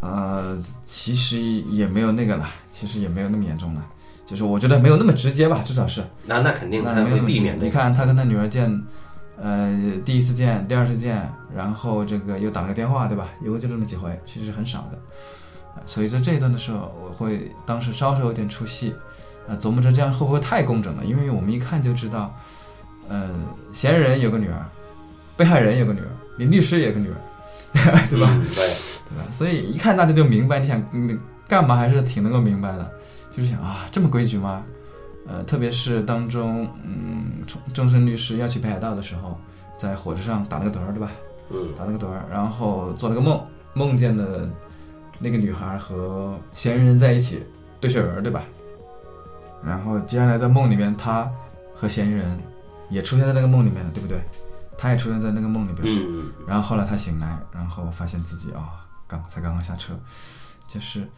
[0.00, 3.86] 呃，其实也没有那个了，其实也没有那么严重了，
[4.26, 6.04] 就是我觉得没有那么直接吧，至少是。
[6.24, 7.66] 那那肯定他会那没有那么直避免这个。
[7.66, 8.82] 你看他跟他女儿见，
[9.40, 13.30] 呃，第一次见，第二次见，然后这个又打了个电话，对吧？
[13.42, 14.98] 一共就这么几回，其实是很少的。
[15.76, 18.94] 呃所以在这一段的时候，我会当时稍稍有点出戏，
[19.48, 21.04] 啊、琢磨着这样会不会太工整了？
[21.04, 22.34] 因为我们一看就知道，
[23.08, 23.30] 呃，
[23.72, 24.64] 嫌疑人有个女儿，
[25.36, 26.08] 被害人有个女儿，
[26.38, 27.16] 林律师也有个女儿，
[28.10, 28.28] 对吧？
[28.32, 29.30] 嗯对，对吧？
[29.30, 32.90] 所以一看大家就明白，你想你干嘛还是挺能够明白的，
[33.30, 34.64] 就是想啊这么规矩吗？
[35.28, 39.38] 呃，特别是当中嗯终终身律师要去北海道的时候，
[39.76, 41.10] 在火车上打了个盹儿，对吧？
[41.50, 43.40] 嗯打了个盹儿，然后做了个梦，
[43.74, 44.48] 梦见了
[45.18, 47.42] 那个女孩和嫌疑人在一起
[47.80, 48.44] 堆雪人儿，对吧？
[49.64, 51.30] 然后接下来在梦里面，他
[51.74, 52.38] 和嫌疑人
[52.90, 54.20] 也出现在那个梦里面了，对不对？
[54.78, 55.82] 他也出现在那个梦里边。
[55.86, 59.98] 嗯然后后来他醒来，然后发现自己啊、刚才刚刚下车，
[60.68, 61.08] 就是，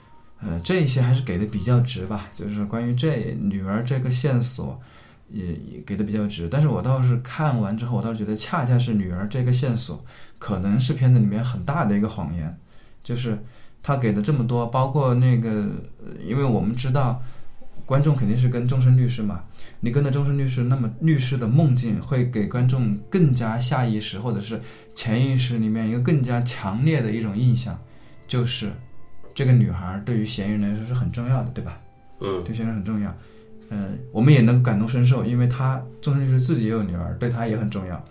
[0.41, 4.81] 呃，这一些还是给的比较直吧，就是关于这女儿这个线索
[5.27, 6.49] 也也给的比较直。
[6.49, 10.03] 但是我倒是看完之后，我倒是觉得恰恰是女儿这个线索，
[10.39, 12.57] 可能是片子里面很大的一个谎言，
[13.03, 13.37] 就是
[13.83, 15.51] 他给的这么多，包括那个，
[16.05, 17.21] 呃因为我们知道。
[17.87, 19.43] 观众肯定是跟终身律师嘛，
[19.81, 24.61] 你跟着终身律师，那么律师的梦境会给观众更加下意识或者是
[24.95, 27.79] 潜意识里面一个更加强烈的一种印象，
[28.27, 28.71] 就是
[29.35, 31.81] 这个女孩对于嫌疑人来说是很重要的，对吧？
[32.21, 33.11] 嗯对嫌疑人很重要。
[33.71, 38.05] 呃，我们也能感同身受，因为他终身律师自己也有女儿，对他也很重要。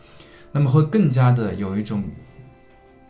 [0.52, 2.04] 那么会更加的有一种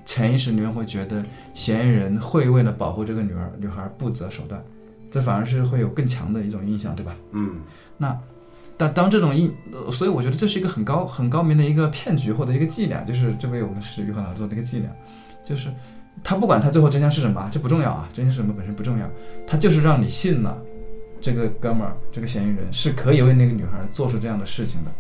[0.08, 4.64] 潜意识里面会觉得嫌疑人会为了保护这个女儿女孩不择手段，
[5.12, 7.14] 这反而是会有更强的一种印象，对吧？
[7.34, 7.58] 嗯
[7.98, 8.18] 那
[8.78, 14.90] 但当这种印，呃所以我觉得这是一个很高很高明的一个骗局或者一个伎俩，就是这位我们是于和老师做的一个伎俩，
[15.44, 15.70] 就是
[16.24, 19.10] 他不管他最后真相是什么，这不重要啊，真相是什么本身不重要，
[19.46, 20.58] 他就是让你信了
[21.20, 24.92] 这个哥们儿这个嫌疑人是可以为那个女孩做出这样的事情的。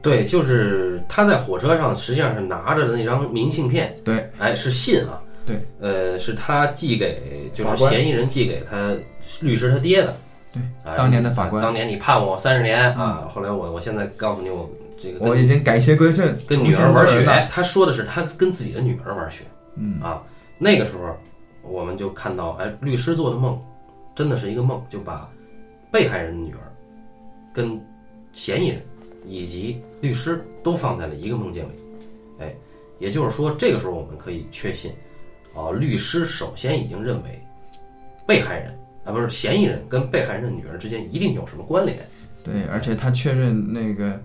[0.00, 8.94] 对，就是他在火车上实际上是拿着的那张明信片，对，哎，是信啊，对，呃，是他寄给，就是嫌疑人寄给他
[9.40, 10.16] 律师他爹的。
[10.52, 14.68] 对哎，当年的法官嗯当年你判我三十年啊，后来我我现在告诉你，我
[15.00, 19.44] 这个我已经改邪归正，跟女儿玩雪他说的是他跟自己的女儿玩雪
[19.76, 20.22] 嗯，啊。
[20.58, 21.16] 那个时候
[21.62, 23.58] 我们就看到，哎，律师做的梦
[24.14, 25.26] 真的是一个梦，就把
[25.90, 26.60] 被害人的女儿
[27.54, 27.80] 跟
[28.34, 28.82] 嫌疑人
[29.26, 31.72] 以及律师都放在了一个梦境里。
[32.38, 32.54] 哎，
[32.98, 34.92] 也就是说，这个时候我们可以确信，
[35.54, 37.40] 啊，律师首先已经认为
[38.26, 41.98] 被害人啊不是嫌疑人跟被害人的女儿之间一定有什么关联。
[42.44, 44.20] 对，而且他确认那个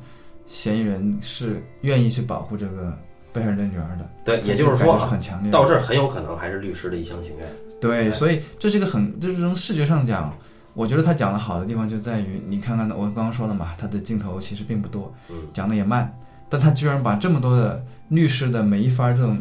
[0.47, 2.97] 嫌疑人是愿意去保护这个
[3.31, 4.09] 被害人的女儿的。
[4.25, 5.51] 对，也就是说啊，很强烈。
[5.51, 7.47] 到这儿很有可能还是律师的一厢情愿。
[7.79, 10.35] 对，哎所以这是一个很，就是从视觉上讲，
[10.77, 16.15] 我觉得他讲的好的地方就在于，你看看我刚刚说了嘛，他的镜头其实并不多，嗯，讲的也慢，
[16.47, 19.39] 但他居然把这么多的律师的每一番这种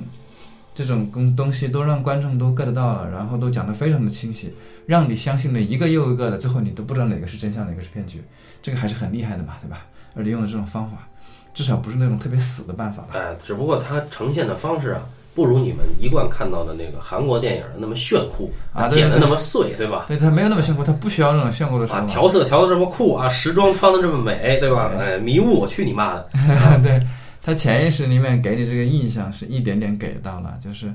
[0.74, 4.54] 这种东东西都让观众都 get 到了，然后都讲得非常的清晰，
[4.86, 8.22] 让你相信了一个又一个的，最后你都不知道哪个是真相，哪个是骗局，
[8.62, 9.84] 这个还是很厉害的嘛，对吧？
[10.14, 11.06] 而且用的这种方法，
[11.52, 13.10] 至少不是那种特别死的办法吧？
[13.12, 15.02] 哎，只不过他呈现的方式啊，
[15.36, 20.06] 不如你们一贯看到的那个韩国电影的那么炫酷啊剪的那么碎，对吧？
[20.08, 24.90] 对他没有那么炫酷，他不需要那种炫酷的手啊，调色调的这么酷啊，时装穿的这么美，对吧？
[24.98, 26.28] 哎，迷雾，我去你妈的！
[26.82, 26.98] 对
[27.42, 30.90] 他潜意识里面给你这个印象是一点点给到了，就是，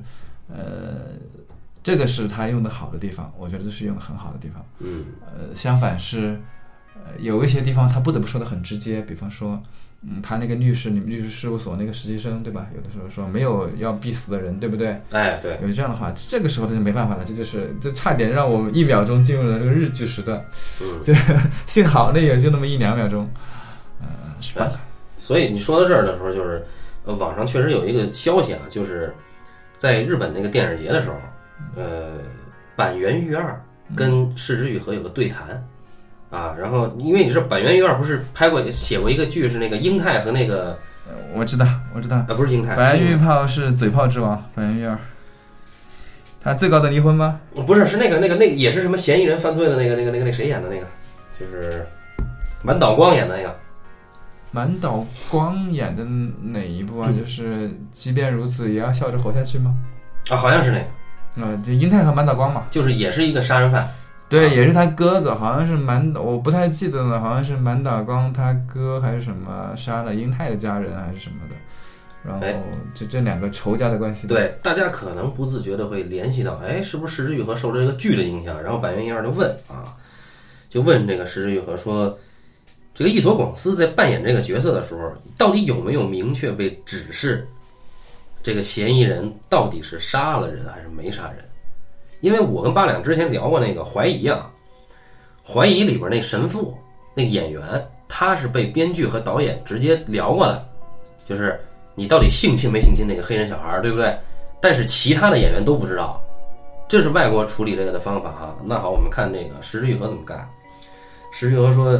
[0.49, 1.15] 呃，
[1.83, 4.65] 这个是他用的好的地方，我觉得这是用的很好的地方。
[4.79, 6.37] 嗯，呃，相反是，
[6.95, 9.61] 呃，有一些地方他不得不说的很直接，比方说，
[10.03, 12.65] 嗯，他那个律师，你们律师事务所那个实习生，对吧？
[12.75, 14.99] 有的时候说没有要必死的人，对不对？
[15.11, 20.43] 哎，对，有这样的话，这个时候他就没办法了，这就是这差点让我们一秒钟进入了这个日剧时段，
[20.81, 21.15] 嗯，对
[21.67, 23.29] 幸好那也就那么一两秒钟，
[23.99, 24.07] 呃，
[24.41, 24.79] 是办法。
[25.19, 26.65] 所以你说到这儿的时候，就是
[27.05, 29.13] 呃，网上确实有一个消息啊，就是
[29.77, 31.15] 在日本那个电影节的时候，
[31.75, 32.13] 呃，
[32.75, 33.63] 板垣裕二
[33.95, 35.63] 跟市之愈合有个对谈。
[36.31, 44.97] 啊，然后因为你是板垣裕二不是拍过写过一个剧是那个英泰和那个呃我知道，我知道，啊不是英泰，白是玉炮是嘴炮之王，白玉二。
[46.43, 47.39] 他最高的离婚吗？
[47.67, 50.87] 不是是那个那个那个也是什么嫌疑人犯罪的那个那个那个那谁演的那个，
[51.39, 51.85] 就是
[52.63, 53.55] 满岛光演的那个
[54.49, 56.03] 满岛光演的
[56.41, 57.09] 哪一部啊？
[57.11, 59.75] 嗯就是即便如此也要笑着活下去吗？
[60.29, 63.87] 啊，好像是那个，呃，就英泰和满岛光嘛，就是也是一个杀人犯，
[64.31, 71.55] 对，啊也是他哥哥，好像是满，我不太记得了，好像是满岛光他哥还是什么杀了英泰的家人还是什么的，
[72.23, 72.61] 然哎后
[72.93, 78.63] 这这两个仇家的关系，对，大家可能不自觉的会联系到，哎，是不是石之愈合受这个剧的影响？
[78.63, 79.93] 然后板垣一二就问啊，
[80.69, 82.17] 就问这个石之愈合说，
[82.95, 87.45] 这个伊佐广司在扮演这个角色的时候，到底有没有明确被指示
[88.41, 91.43] 这个嫌疑人到底是杀了人还是没杀人？
[92.21, 94.49] 因为我跟八两之前聊过那个怀疑啊，
[95.43, 96.75] 怀疑里边那神父
[97.13, 97.61] 那演员，
[98.07, 100.65] 他是被编剧和导演直接聊过的，
[101.25, 101.59] 就是
[101.95, 104.17] 你到底性侵没性侵那个黑人小孩，对不对？
[104.61, 106.21] 但是其他的演员都不知道，
[106.87, 108.55] 这是外国处理这个的方法哈。
[108.63, 110.47] 那好，我们看那个石之愈合怎么干。
[111.31, 111.99] 石之愈合说，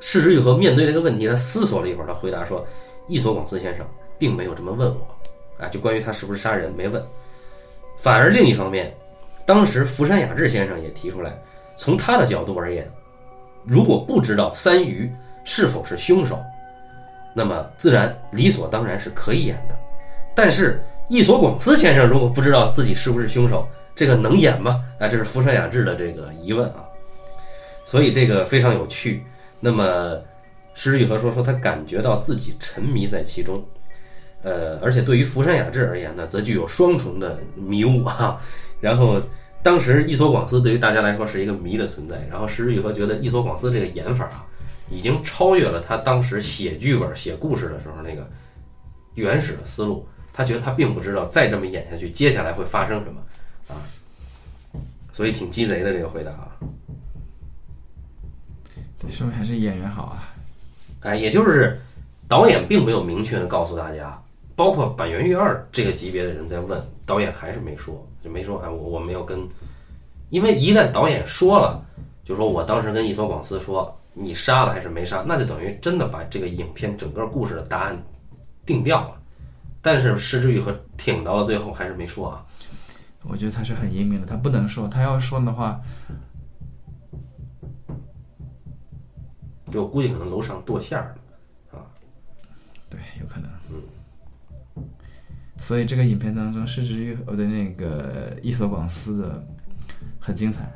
[0.00, 2.66] 石之愈合面对这个问题，他思索了一会儿，他回答说
[3.06, 3.86] ：“伊索广司先生
[4.18, 7.00] 并没有这么问我，啊，就关于他是不是杀人没问。
[7.96, 8.92] 反而另一方面，
[9.46, 11.36] 当时福山雅治先生也提出来，
[11.76, 12.90] 从他的角度而言，
[13.64, 15.10] 如果不知道三鱼
[15.44, 16.42] 是否是凶手，
[17.34, 19.76] 那么自然理所当然是可以演的。
[20.34, 24.84] 但是伊索广司先生如果不知道自己是不是凶手，这个能演吗？
[24.98, 26.84] 啊，这是福山雅治的这个疑问啊。
[27.84, 29.22] 所以这个非常有趣。
[29.60, 30.18] 那么
[30.74, 33.62] 石玉和说说他感觉到自己沉迷在其中，
[34.42, 38.40] 呃，而且对于福山雅治而言呢，则具有双重的迷雾啊。
[38.84, 39.18] 然后
[39.62, 44.44] 当时伊索广司对于大家来说是一个谜的存在，然后石玉和觉得伊索广司这个演法啊，
[44.90, 48.28] 已经超越了他当时写剧本、写故事的时候那个
[49.14, 50.06] 原始的思路。
[50.34, 53.20] 他觉得他并不知道再这么演下去，接下来会发生什么
[53.68, 53.80] 啊，
[55.12, 56.48] 所以挺鸡贼的这个回答啊。
[58.98, 60.34] 对，说明还是演员好啊。
[61.00, 61.80] 哎，也就是
[62.26, 64.20] 导演并没有明确的告诉大家，
[64.56, 69.46] 包括板垣裕二这个级别的人在问，导演还是没说，就没说哎，我我没有跟，
[70.30, 71.84] 因为一旦导演说了，
[72.24, 78.02] 就说我当时跟伊索广司说你杀了还是没杀，那就等于真的把这个影片整个故事的答案
[78.64, 79.20] 定掉了。
[79.82, 82.44] 但是石之愈和挺到了最后还是没说啊。
[83.24, 85.80] 我觉得他是很英明的，他不能说，他要说的话，
[89.70, 91.14] 就我估计可能楼上剁馅儿
[91.72, 91.84] 了。
[92.88, 93.50] 对，有可能。
[95.66, 99.42] 所以这个影片当中，失之愈合的那个伊索广司的
[100.20, 100.70] 很精彩，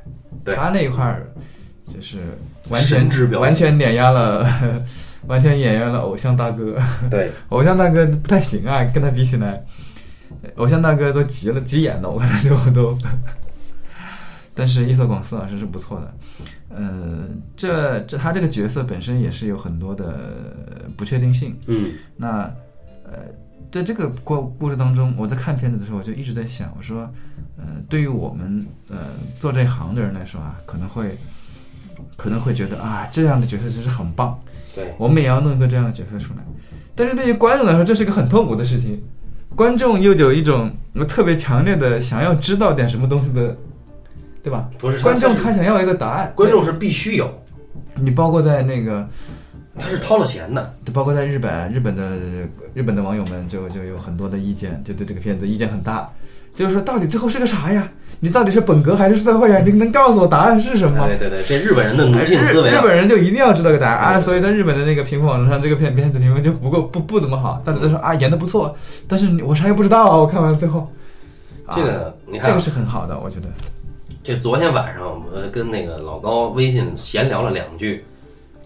[0.57, 1.31] 他那一块儿
[1.87, 2.39] 就是
[2.71, 3.07] 完全
[3.39, 4.49] 完全碾压了，
[5.29, 6.79] 完全碾压了偶像大哥。
[7.11, 9.63] 对， 偶像大哥不太行啊，跟他比起来，
[10.57, 12.97] 偶像大哥都急了，急眼了，我看他最后都。
[14.55, 16.15] 但是伊索广司老师是不错的，
[16.71, 20.57] 呃，这这他这个角色本身也是有很多的
[20.97, 21.55] 不确定性。
[21.67, 21.93] 嗯。
[22.17, 22.51] 那
[23.05, 23.19] 呃，
[23.71, 27.09] 在这个过故事当中，我在看片子的时候，我就一直在想，我说，
[27.57, 28.99] 呃，对于我们呃
[29.39, 31.19] 做这行的人来说啊，可能会
[32.17, 34.39] 可能会觉得啊，这样的角色真是很棒。
[34.75, 36.41] 对，我们也要弄一个这样的角色出来。
[36.95, 39.03] 但是对于观众来说，这是一个很痛苦的事情。
[39.55, 40.71] 观众又有一种
[41.09, 43.57] 特别强烈的想要知道点什么东西的，
[44.43, 44.69] 对吧？
[44.79, 46.33] 不是观众他他想要一个答案。
[46.37, 47.43] 观众是必须有，
[47.97, 49.09] 你包括在那个，
[49.79, 52.17] 他是掏了钱的，包括在日本，日本的
[52.75, 56.09] 日本的网友们就就有很多的意见，就对这个片子意见很大，
[56.55, 57.89] 就是说到底最后是个啥呀？
[58.21, 59.61] 你到底是本格还是社会呀？
[59.65, 61.07] 你能告诉我答案是什么？
[61.07, 68.75] 对对对，这日本人的奴性思维啊，日本人就一定要知道个答案啊，所以在日本的那个评分网站上，这个片片子评分就不够不不怎么好，大家都说啊演的不错，
[69.07, 70.91] 但是我啥也不知道啊，我看完最后，
[71.65, 73.49] 啊这个你看啊这个是很好的，我觉得。
[74.25, 78.05] 这昨天晚上，我，跟那个老高微信闲聊了两句，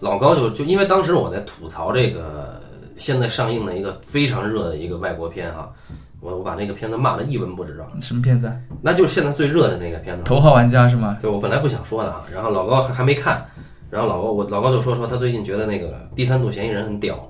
[0.03, 2.61] 老高就就因为当时我在吐槽这个
[2.97, 5.71] 现在上映的一个非常热的一个外国片哈，
[6.19, 8.53] 我我把那个片子骂得一文不值啊，什么片子啊？
[8.81, 10.23] 那就是现在最热的那个片子。
[10.25, 11.17] 头号玩家是吗？
[11.21, 13.45] 对我本来不想说的啊，然后老高还还没看，
[13.89, 17.25] 然后老高我老高就说说他最近觉得那个第三度嫌疑人很屌，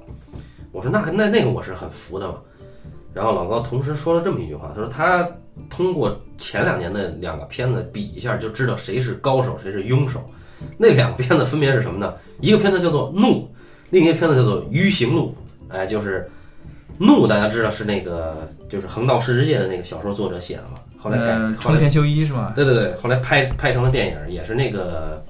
[0.72, 2.38] 我说那那那个我是很服的嘛，
[3.14, 5.30] 然后老高同时说了这么一句话，他说他
[5.70, 10.20] 通过前两年的两个片子比一下就知道谁是高手谁是庸手，
[10.78, 12.14] 那两个片子分别是什么呢？
[12.40, 13.44] 一个片子叫做《怒》，
[13.90, 15.36] 另一个片子叫做《鱼行路》，
[15.76, 16.22] 哎，就是
[17.04, 22.54] 《怒》大家知道是那个就是横道世之介的那个小说作者写的嘛，后来改冲田修一是吗？
[22.56, 25.24] 对对对，后来拍拍成了电影，也是那个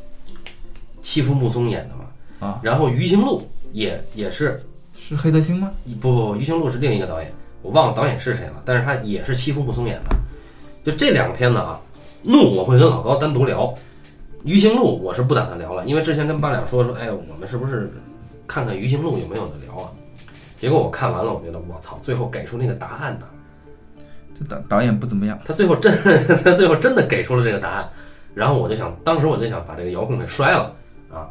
[1.02, 2.06] 欺负木松演的嘛。
[2.48, 3.40] 啊，然后《鱼行路》
[3.72, 4.62] 也也是
[4.98, 5.72] 是黑泽清吗？
[6.02, 7.32] 不不不，《鱼行路》是另一个导演，
[7.62, 10.16] 我忘了导演是谁了，但是他也是欺负木松演的。
[10.84, 11.80] 就这两个片子啊，
[12.30, 13.68] 《怒》我会跟老高单独聊，
[14.44, 17.92] 《鱼行路》我是不打算聊了，因为之前跟八两说说，哎，我们是不是
[18.48, 19.90] 看看《鱼行路》有没有的聊啊？
[20.58, 23.28] 结果我看完了，我觉得我操，最后给出那个答案呢。
[24.38, 25.40] 这导导演不怎么样。
[25.46, 25.94] 他最后真，
[26.44, 27.90] 他最后真的给出了这个答案，
[28.34, 30.74] 然后我就想，当时我就想把这个遥控给摔了
[31.12, 31.30] 啊！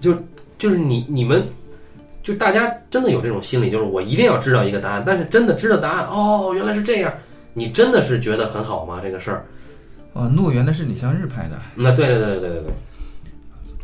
[0.00, 0.16] 就
[0.56, 1.46] 就是你你们，
[2.22, 7.12] 就大家真的有这种心理，就是我一定要知道一个答案，但是真的知道答案，哦，原来是这样，
[7.52, 9.00] 你真的是觉得很好吗？
[9.02, 9.44] 这个事儿？
[10.18, 12.72] 哦，诺原来是李相日拍的，那对对对对对对对，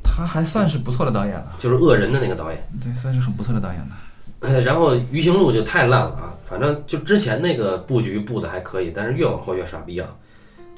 [0.02, 2.60] 他还算是不错的导演了，就是恶人的那个导演。
[2.82, 3.96] 对，算是很不错的导演了。
[4.40, 6.34] 呃，然后《鱼行路》就太烂了啊！
[6.44, 10.08] 反正就之前那个布局布的还可以，但是越往后越傻逼啊。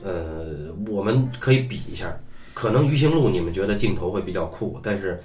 [0.04, 2.14] 呃，我们可以比一下，
[2.52, 5.18] 可能《鱼行路》你们觉得镜头会比较酷，但是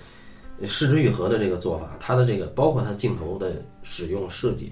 [0.65, 4.71] 《失之愈合》的这个做法，它的这个包括它镜头的使用设计，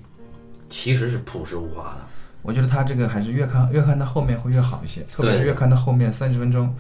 [0.70, 2.02] 其实是朴实无华的。
[2.42, 6.74] 我觉得他这个还是越看越看到后面会越好一些，特别是对越看到后面三十分钟，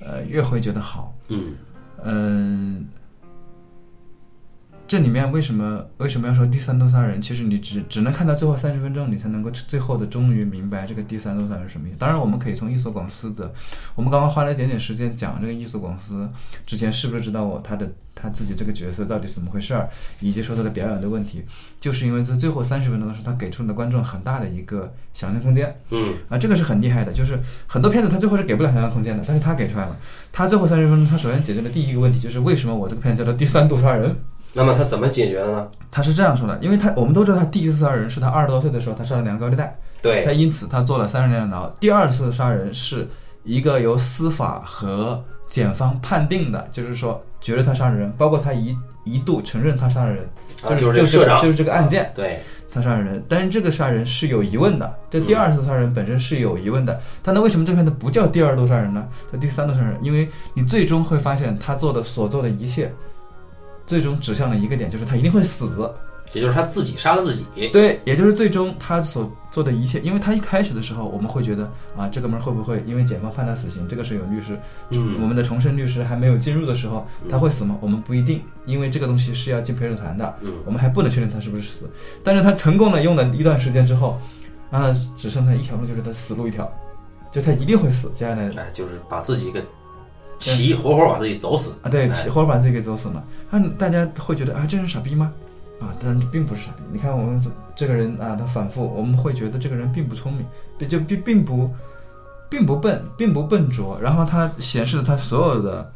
[0.00, 1.14] 呃，越会觉得好。
[1.28, 1.54] 嗯，
[2.04, 2.86] 嗯，
[4.88, 7.20] 这里面为什么为什么要说第三度杀人？
[7.22, 11.96] 其实你只只能看到最后三十分钟，你才能够最后的终于明白这个第三度杀人是什么意思。
[11.98, 13.50] 当然，我们可以从伊索广司的，
[13.94, 16.28] 我们刚刚花了一点点时间讲这个伊索广司
[16.66, 19.88] 之前是不是知道我他的他自己这个角色到底怎么回事儿，
[20.20, 21.42] 以及说他的表演的问题，
[21.80, 25.74] 就是因为在最后三十分钟的时候，他给出了观众很大的一个想象空间。
[25.88, 29.96] 嗯，啊，这个是很厉害的，就是很多片子他最后是给不了想象空间的，但是他给出来了。
[30.30, 34.14] 他最后三十分钟，他首先解决了第一个问题，就是为什么我这个片子叫做第三度杀人。
[34.54, 35.68] 那么他怎么解决的呢？
[35.90, 41.68] 他是这样说的，因为他我们都知道他第一次杀人是他二十多岁的时候，他杀了两个高利贷，对，他因此他坐了三十年的牢。
[41.80, 43.08] 第二次杀人是
[43.44, 50.28] 一个由司法和检方判定的，就是说觉得他杀人，包括他一一度承认他杀了人，
[50.62, 52.12] 啊，就是这个，就是这个案件。
[52.14, 52.40] 对，
[52.70, 57.00] 他杀人，但是这个杀人是有疑问的，这第二次杀人本身是有疑问的。
[57.22, 59.06] 但那为什么这片子不叫第二度杀人呢？
[59.32, 59.96] 叫第三度杀人？
[60.02, 62.92] 因为你最终会发现他做的所做的一切，
[63.92, 65.68] 最终指向了一个点，就是他一定会死。
[66.32, 67.44] 也就是他自己杀了自己。
[67.74, 73.86] 对，也就是最终他所做的一切，因为他一开始的时候，我们会觉得啊，这哥们儿会不会因为检方判他死刑？
[73.86, 74.58] 这个是有律师，
[74.92, 77.76] 嗯我们的重申律师还没有进入的时候，他会死吗？
[77.82, 80.34] 我们不一定，因为这个东西是要进陪审团的。
[80.40, 81.90] 嗯，我们还不能确定他是不是死，
[82.24, 84.18] 但是他成功的用了一段时间之后，
[84.70, 86.66] 然后只剩下一条路，就是他死路一条，
[87.30, 88.10] 就他一定会死。
[88.14, 89.62] 接下来哎，就是把自己给
[90.42, 93.24] 骑，活活把自己走死啊，对，哎起活把自己给走死了。
[93.50, 95.32] 啊，大家会觉得啊，这人傻逼吗？
[95.80, 96.82] 啊，当然这并不是傻逼。
[96.92, 100.44] 你看我们这这个人啊，他反复，我们会觉得这个人并不聪明，
[100.78, 101.70] 并就并并不
[102.50, 103.98] 并不笨，并不笨拙。
[104.00, 105.92] 然后他显示了他所有的，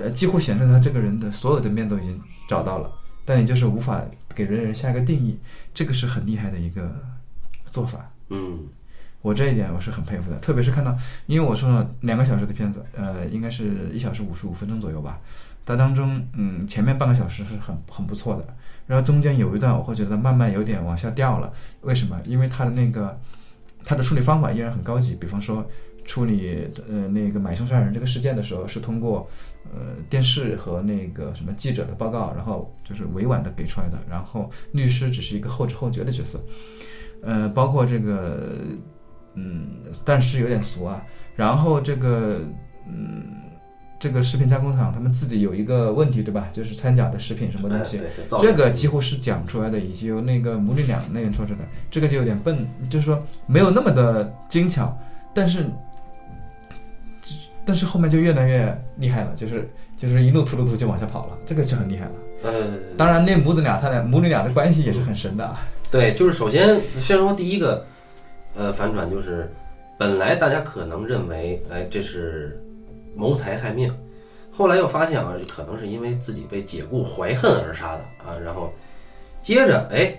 [0.00, 2.90] 呃，几乎显示他这个人的所有的面都已经找到了，
[3.24, 4.00] 但你就是无法
[4.34, 5.38] 给人人下一个定义，
[5.74, 6.90] 这个是很厉害的一个
[7.70, 8.10] 做法。
[8.28, 8.60] 嗯
[9.22, 10.96] 我这一点我是很佩服的，特别是看到，
[11.26, 15.20] 因为我说了两个小时的片子，呃，应该是一小时五十五分钟左右吧。
[15.66, 18.44] 它当中，嗯，前面半个小时是很很不错的，
[18.86, 21.52] 然后中间有一段我会觉得慢慢有点往下掉了。
[21.82, 22.18] 为什么？
[22.24, 23.16] 因为它的那个
[23.84, 25.64] 它的处理方法依然很高级，比方说
[26.04, 29.30] 处理呃那个买凶杀人这个事件的时候，是通过
[29.72, 33.98] 呃电视和那个什么记者的报告，然后就是委婉的给出来的。
[34.08, 36.42] 然后律师只是一个后知后觉的角色，
[37.22, 38.56] 呃，包括这个
[39.34, 41.02] 嗯，但是有点俗啊。
[41.36, 42.40] 然后这个
[42.86, 43.24] 嗯，
[43.98, 46.48] 这个食品加工厂他们自己有一个问题，对吧？
[46.52, 47.98] 就是掺假的食品什么东西。
[47.98, 54.96] 哎对对这个几乎是讲出来的，以及由那个母女俩那边说出来的，这个就有点笨，就是说没有那么的精巧，
[55.32, 55.64] 但是，
[57.64, 62.12] 但是后面就越来越厉害了，就是就是一路突突突就往下跑了，这个就很厉害了。
[62.42, 65.66] 呃，当然，那母子俩他俩母女俩的关系也是很神的啊。
[65.90, 67.84] 对，就是首先先说第一个，
[68.56, 69.50] 呃，反转就是，
[69.98, 72.60] 本来大家可能认为，哎，这是
[73.14, 73.92] 谋财害命，
[74.50, 78.72] 后来又发现啊，可能是因为自己被解雇怀恨而杀的啊，然后
[79.42, 80.12] 接着，哎，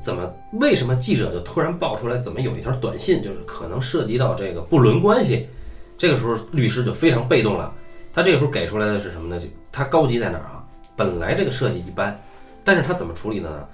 [0.00, 5.48] 怎么为什么记者就突然爆出来，怎么有一条短信，就是可能涉及到这个不伦关系，
[5.96, 7.74] 这个时候律师就非常被动了，
[8.12, 9.40] 他这个时候给出来的是什么呢？
[9.40, 10.64] 就他高级在哪儿啊？
[10.96, 12.20] 本来这个设计一般，
[12.62, 13.66] 但是他怎么处理的呢？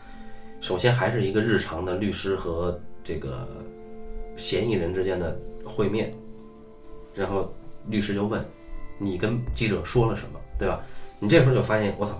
[0.61, 3.46] 首先还是一个日常的律师和这个
[4.37, 6.12] 嫌疑人之间的会面，
[7.14, 7.53] 然后
[7.89, 8.45] 律师就问
[8.99, 10.80] 你跟记者说了什么，对吧？
[11.18, 12.12] 你这时候就发现，我操，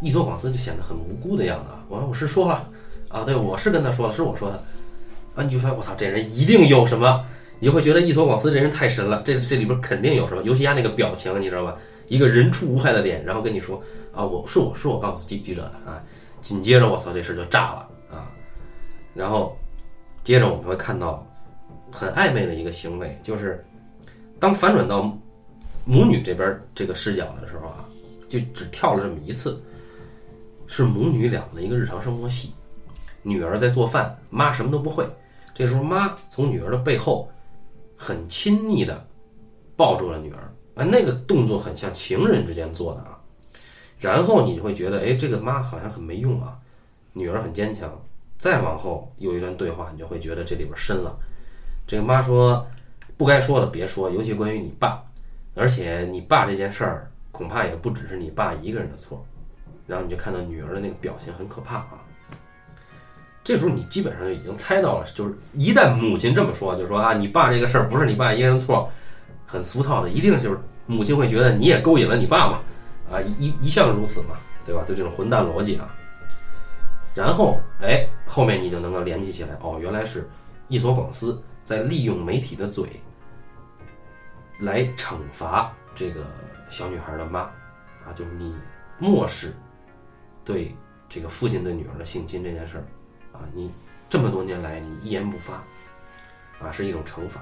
[0.00, 1.84] 一索广司就显得很无辜的样子啊！
[1.88, 2.68] 我说我是说了
[3.08, 4.56] 啊，对，我是跟他说了，是我说的
[5.36, 7.24] 啊，你就发现我操，这人一定有什么，
[7.60, 11.76] 你就会觉得一索广司这人太神了，这这里边肯定有什么，尤其他那个表情，你知道吧？
[12.08, 13.80] 一个人畜无害的脸，然后跟你说
[14.12, 16.02] 啊，我是我是我告诉记记者的啊，
[16.42, 18.28] 紧接着我操，这事就炸了啊！
[19.14, 19.56] 然后
[20.24, 21.24] 接着我们会看到
[21.92, 23.64] 很暧昧的一个行为，就是
[24.40, 25.02] 当反转到
[25.84, 27.84] 母女这边这个视角的时候啊，
[28.28, 29.62] 就只跳了这么一次，
[30.66, 32.52] 是母女俩的一个日常生活戏。
[33.22, 35.08] 女儿在做饭，妈什么都不会。
[35.54, 37.30] 这时候妈从女儿的背后
[37.94, 39.06] 很亲昵的
[39.76, 43.18] 抱住了女儿，啊，那个动作很像情人之间做的啊。
[44.00, 46.58] 然后你就会觉得，哎，这个妈好像很没用啊，
[47.12, 47.92] 女儿很坚强。
[48.38, 51.16] 再往后有一段对话，你就会觉得这里边深了。
[51.86, 52.66] 这个妈说，
[53.16, 55.02] 不该说的别说，尤其关于你爸，
[55.54, 59.24] 而且你爸这件事儿恐怕也不只是你爸一个人的错。
[59.86, 62.00] 然后你就看到女儿的那个表情很可怕啊。
[63.44, 68.88] 这时候你基本上就已经猜到了，就是一旦母亲这么说，就说啊，你爸这个事儿不是你爸一个人错，
[69.44, 72.60] 很俗套的，一定就是母亲会觉得你也勾引了你爸嘛，
[73.10, 74.82] 啊，一一向如此嘛，对吧？
[74.86, 75.92] 就这种混蛋逻辑啊。
[77.14, 80.26] 然后，哎，后面你就能够联系起来，哦，原来是
[80.68, 81.42] 伊索广司
[81.72, 82.86] 在利用媒体的嘴
[84.58, 86.26] 来惩罚这个
[86.68, 87.40] 小女孩的妈，
[88.04, 88.54] 啊，就是你
[88.98, 89.54] 漠视
[90.44, 90.76] 对
[91.08, 92.84] 这个父亲对女儿的性侵这件事儿，
[93.32, 93.72] 啊，你
[94.10, 95.54] 这么多年来你一言不发，
[96.60, 97.40] 啊，是一种惩罚。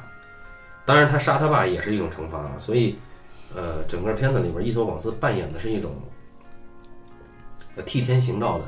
[0.86, 2.52] 当然，他杀他爸也是一种惩罚啊。
[2.60, 2.96] 所以，
[3.52, 5.92] 呃，整个片子里边，伊索广斯扮演的是一种
[7.74, 8.64] 呃替天行道的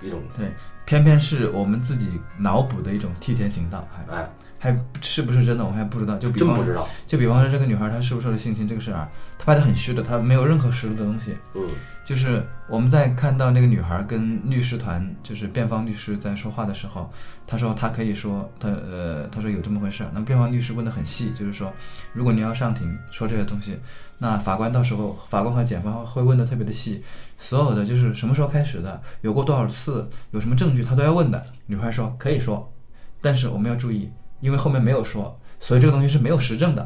[0.00, 0.52] 一种对，
[0.86, 4.28] 偏偏是我们自己脑补的一种替天行道，还哎，
[4.62, 6.16] 还是不是真的，我们还不知道。
[6.18, 11.36] 就比方真不知道，就比方说这个女孩她是不是受了性侵这个事儿啊，她拍的很虚的，她没有任何实质的东西。
[11.54, 11.62] 嗯
[12.04, 17.08] 就是我们在看到那个女孩跟律师团，就是辩方律师在说话的时候，
[17.46, 20.10] 她说她可以说，她呃，她说有这么回事儿。
[20.12, 21.72] 那辩方律师问的很细，就是说，
[22.12, 23.78] 如果你要上庭说这些东西，
[24.18, 27.02] 那法官到时候法官和检方会问的特别的细，
[27.38, 31.44] 所有的就是什么时候开始的，有过多少次，有什么证据，他都要问的。
[31.66, 32.72] 女孩说可以说，
[33.20, 34.10] 但是我们要注意，
[34.42, 36.82] 因为后面没有说，所以这个东西是没有实证的。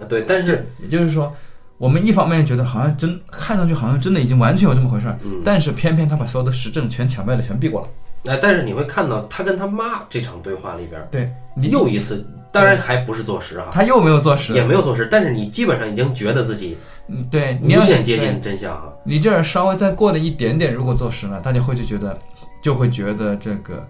[0.00, 1.34] 啊对，但是也就是说，
[1.76, 7.88] 我们一方面觉得好像真看上去好像真的已经完全有这么回事儿，嗯但是偏偏他把所有的实证全巧妙的全避过了。
[8.22, 16.76] 那，但是你会看到他跟他妈这场对话里边，对你又一次，当然还不是坐实哈，他又没有坐实，也没有坐实，但是你基本上已经觉得自己
[17.08, 18.92] 嗯对，你要无限接近真相哈。
[19.04, 22.18] 你这儿稍微再过了一点点，如果坐实了，大家会就觉得
[22.60, 23.84] 就会觉得这个。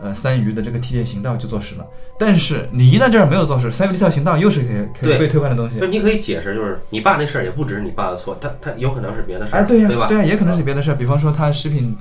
[0.00, 1.86] 呃，三鱼的这个替天行道就坐实了，
[2.18, 5.86] 但是你一旦这儿没有坐实，三鱼替天行道又是可以可以被推翻的东西就。
[5.86, 10.06] 你可以解释，就是你爸那事儿也不只是你爸的错，他他有可能是别的事儿，哎，对呀、对吧？
[10.08, 11.96] 对呀、也可能是别的事儿，比方说他食品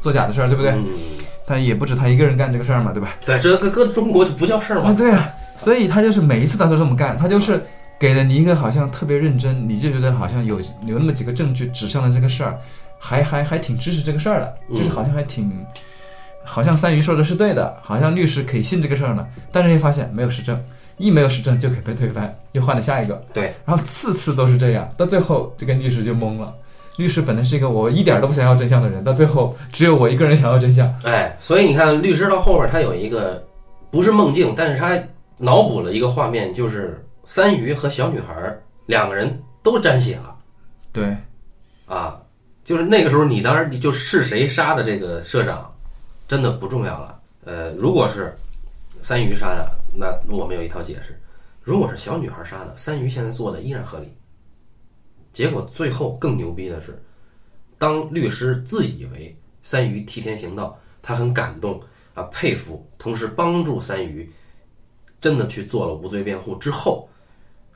[0.00, 0.72] 作假的事儿，对不对？
[0.72, 0.86] 嗯，
[1.46, 3.16] 他也不止他一个人干这个事儿嘛，对吧？
[3.24, 4.92] 对，这搁搁中国就不叫事儿啊，嘛。
[4.92, 7.62] 对啊，所以他就是每一次他都这么干，他就是
[7.98, 12.58] 给了你一个好像特别认真，你就觉得好像有有那么几个证据指向了这个事儿，
[12.98, 15.50] 还还还挺支持这个事儿的，嗯就是好像还挺，
[16.48, 20.58] 好像三鱼说的是对的，好像律师可以信这个事儿呢，但是又发现没有实证，
[20.96, 26.54] 一没有实证就可以被推翻，又换了下一个，对，然后次次都是这样，到最后这个律师就懵了。
[26.96, 30.92] 律师本来是一个我一点儿都不想要真相的人，到最后只有我一个人想要真相。
[31.04, 33.40] 哎，所以你看，律师到后边他有一个
[33.90, 34.98] 不是梦境，但是他
[35.36, 40.34] 脑补了一个画面，就是三鱼和小女孩儿两个人都沾血了
[40.92, 41.16] 对，
[41.86, 42.16] 啊，
[42.64, 45.70] 就是那个时候你当时你就是谁杀的这个社长，
[46.28, 47.20] 真的不重要了。
[47.44, 48.34] 呃，如果是
[49.02, 51.14] 三鱼杀的，那我们有一套解释；
[51.62, 54.12] 如果是小女孩杀的，三鱼现在做的依然合理。
[55.32, 57.02] 结果最后更牛逼的是，
[57.78, 61.80] 当律师自以为三鱼替天行道，他很感动
[62.12, 64.30] 啊，佩服，同时帮助三鱼
[65.20, 67.08] 真的去做了无罪辩护之后，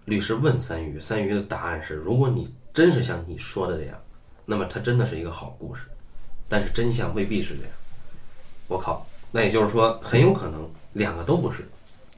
[0.05, 3.99] 律师问三鱼，三鱼的答案是：如果你真是像你说的这样，
[4.45, 5.83] 那么它真的是一个好故事，
[6.49, 7.73] 但是真相未必是这样。
[8.73, 11.59] 我靠，那也就是说，很有可能两个都不是。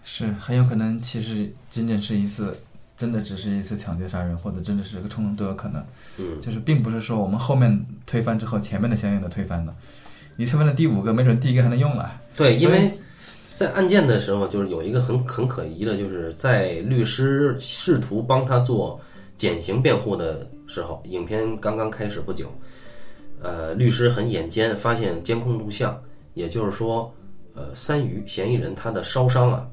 [0.05, 2.57] 是很有可能，其实仅仅是一次，
[2.97, 5.83] 真的只是一次抢劫杀人，或者真的是个冲动都有可能。
[6.19, 9.75] 嗯，就是并不是说我们后面推翻之后，前面的相应的推翻了。
[10.37, 12.21] 你推翻了第五个，没准第一个还能用了。
[12.37, 12.91] 对，因为
[13.55, 19.01] 在案件的时候，就是有一个很很可疑的，就是在律师试图帮他做
[19.39, 22.53] 减刑辩护的时候，影片刚刚开始不久，
[23.41, 25.97] 呃，律师很眼尖，发现监控录像，
[26.35, 27.13] 也就是说，
[27.55, 29.67] 呃，三余嫌疑人他的烧伤啊，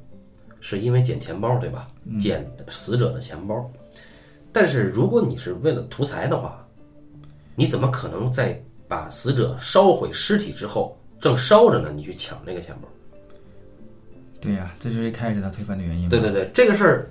[0.60, 1.88] 是因为捡钱包，对吧？
[2.20, 3.70] 捡死者的钱包。
[4.52, 6.66] 但是如果你是为了图财的话，
[7.56, 12.88] 你怎么可能在把死者烧毁尸体之后，正烧着呢，你去抢那个钱包？
[14.40, 16.10] 对呀、这就是一开始他推翻的原因。
[16.10, 17.10] 对对对，这个事儿，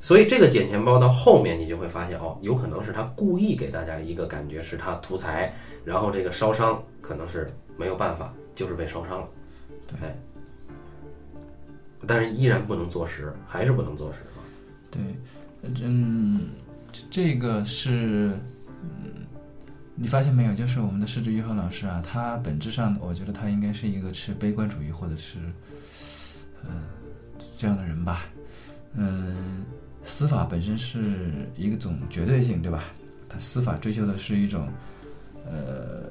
[0.00, 5.54] 所以这个捡钱包到后面你就会发现哦，有可能是他故意给大家一个感觉是他图财，
[5.84, 9.28] 然后这个烧伤可能是没有办法，就是被烧伤了。
[9.86, 10.16] 对哎，
[12.06, 14.40] 但是依然不能坐实，还是不能坐实啊。
[14.90, 15.02] 对，
[15.82, 16.48] 嗯，
[16.92, 18.38] 这这个是，
[18.82, 19.26] 嗯，
[19.94, 20.54] 你发现没有？
[20.54, 25.38] 就是我们的施之玉和老师啊，他本质上，我觉得他应该是一个持悲观主义或者是，
[26.62, 26.70] 呃，
[27.56, 28.26] 这样的人吧。
[28.94, 29.64] 嗯，
[30.04, 32.84] 司法本身是一种绝对性，对吧？
[33.28, 34.68] 他司法追求的是一种，
[35.44, 36.08] 呃，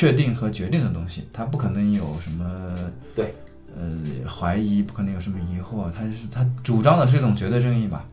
[0.00, 2.74] 确定和决定的东西，它不可能有什么
[3.14, 3.34] 对，
[3.76, 3.84] 呃
[4.26, 8.06] 怀疑，不可能有什么疑惑，他是他主张的是一种绝对正义吧？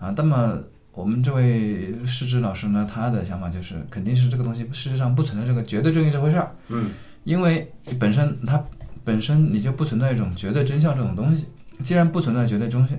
[0.00, 0.58] 啊，那么
[0.90, 6.90] 我们这位师之老师呢，他的想法就是，肯定是这个东西事实上不存在这个绝对正义这回事儿，嗯，
[7.22, 8.60] 因为本身它
[9.04, 11.46] 本身你就不存在一种绝对真相这种东西。
[11.84, 12.98] 既然不存在绝对真相，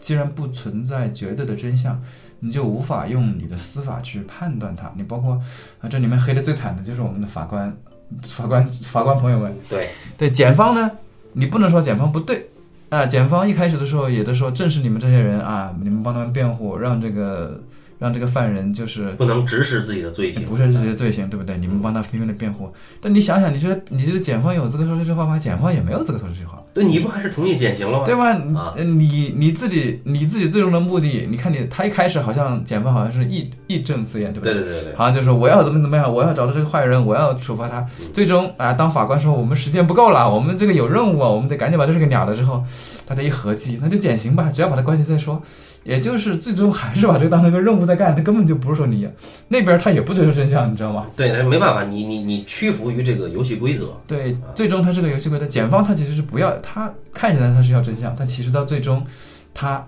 [0.00, 2.00] 既然不存在绝对的真相，
[2.40, 4.90] 你就无法用你的司法去判断它。
[4.96, 5.40] 你包括
[5.80, 7.74] 啊，这里面黑的最惨的就是我们的法官、
[8.22, 9.54] 法官、法官朋友们。
[9.68, 9.88] 对，
[10.18, 10.90] 对，检方呢，
[11.34, 12.50] 你不能说检方不对
[12.88, 17.60] 啊，检方一开始的时候也都说，正是你们这些人啊，你们帮他们辩护，让这个
[18.00, 21.56] 让这个犯人就是不能直视自己的罪行，不是自己的罪行，对不对？
[21.58, 25.38] 你们帮他拼命的辩护，但你想想，你觉得你觉得检方有资格说这句话吗？
[25.38, 26.58] 检方也没有资格说这句话。
[26.72, 28.04] 对，你不还是同意减刑了吗？
[28.06, 28.30] 对吧？
[28.58, 37.80] 啊呃你你自己你自己最终的目的，你看你他一开始好像检方好像是义义正辞严，对不对对对对，好像就说我要怎么怎么样，我要找到这个坏人，我要处罚他。
[38.00, 42.64] 嗯最终啊，当法官说我们时间不够了，我们这个有任务啊，我们得赶紧把这事给了了之后，
[43.06, 45.42] 大家一合计，那就减刑吧，只要把他关起再说。
[45.82, 49.08] 也就是最终还是把这个当成个任务在干，他根本就不是说你
[49.48, 51.06] 那边他也不追求真相，你知道吗？
[51.16, 55.46] 对，那没办法，你你你屈服于这个游戏规则，对，最终它是个游戏规则。
[55.46, 59.02] 检方他其实是不要，他看起来他是要真相，但其实到最终，
[59.54, 59.82] 他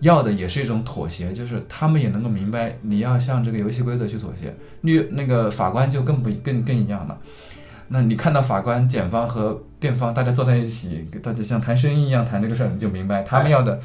[0.00, 4.52] 要的也是一种妥协，就是他们也能够明白你要向这个游戏规则去妥协。
[4.80, 7.16] 律那个法官就更不更更一样了。
[7.88, 13.78] 那你看到法官、检方和辩方大家坐在一起，大家像谈生意一样谈这个事儿，你就明白他们要的。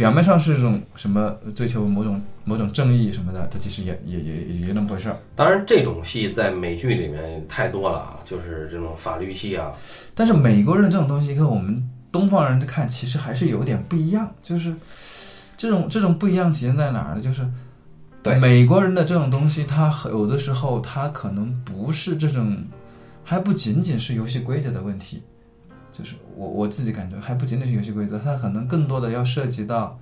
[0.00, 5.16] 表面上是一种什么追求某种某种正义什么的，它其实也也也也就那么回事儿。
[5.36, 9.70] 当然，这种戏在美剧里面太多了啊，就是这种法律戏啊，
[10.14, 14.26] 但是美国人这种东西跟我们东方人看，其实还是有点不一样。
[14.40, 14.74] 就是
[15.58, 17.20] 这种这种不一样体现在哪儿呢？
[17.20, 17.46] 就是
[18.22, 22.56] 对美国人的这种东西，他有的时候他可能不是这种，
[23.22, 25.22] 还不仅仅是游戏规则的问题。
[25.92, 29.98] 就是我我自己感觉还不仅仅是游戏规则，它可能更多的要涉及到，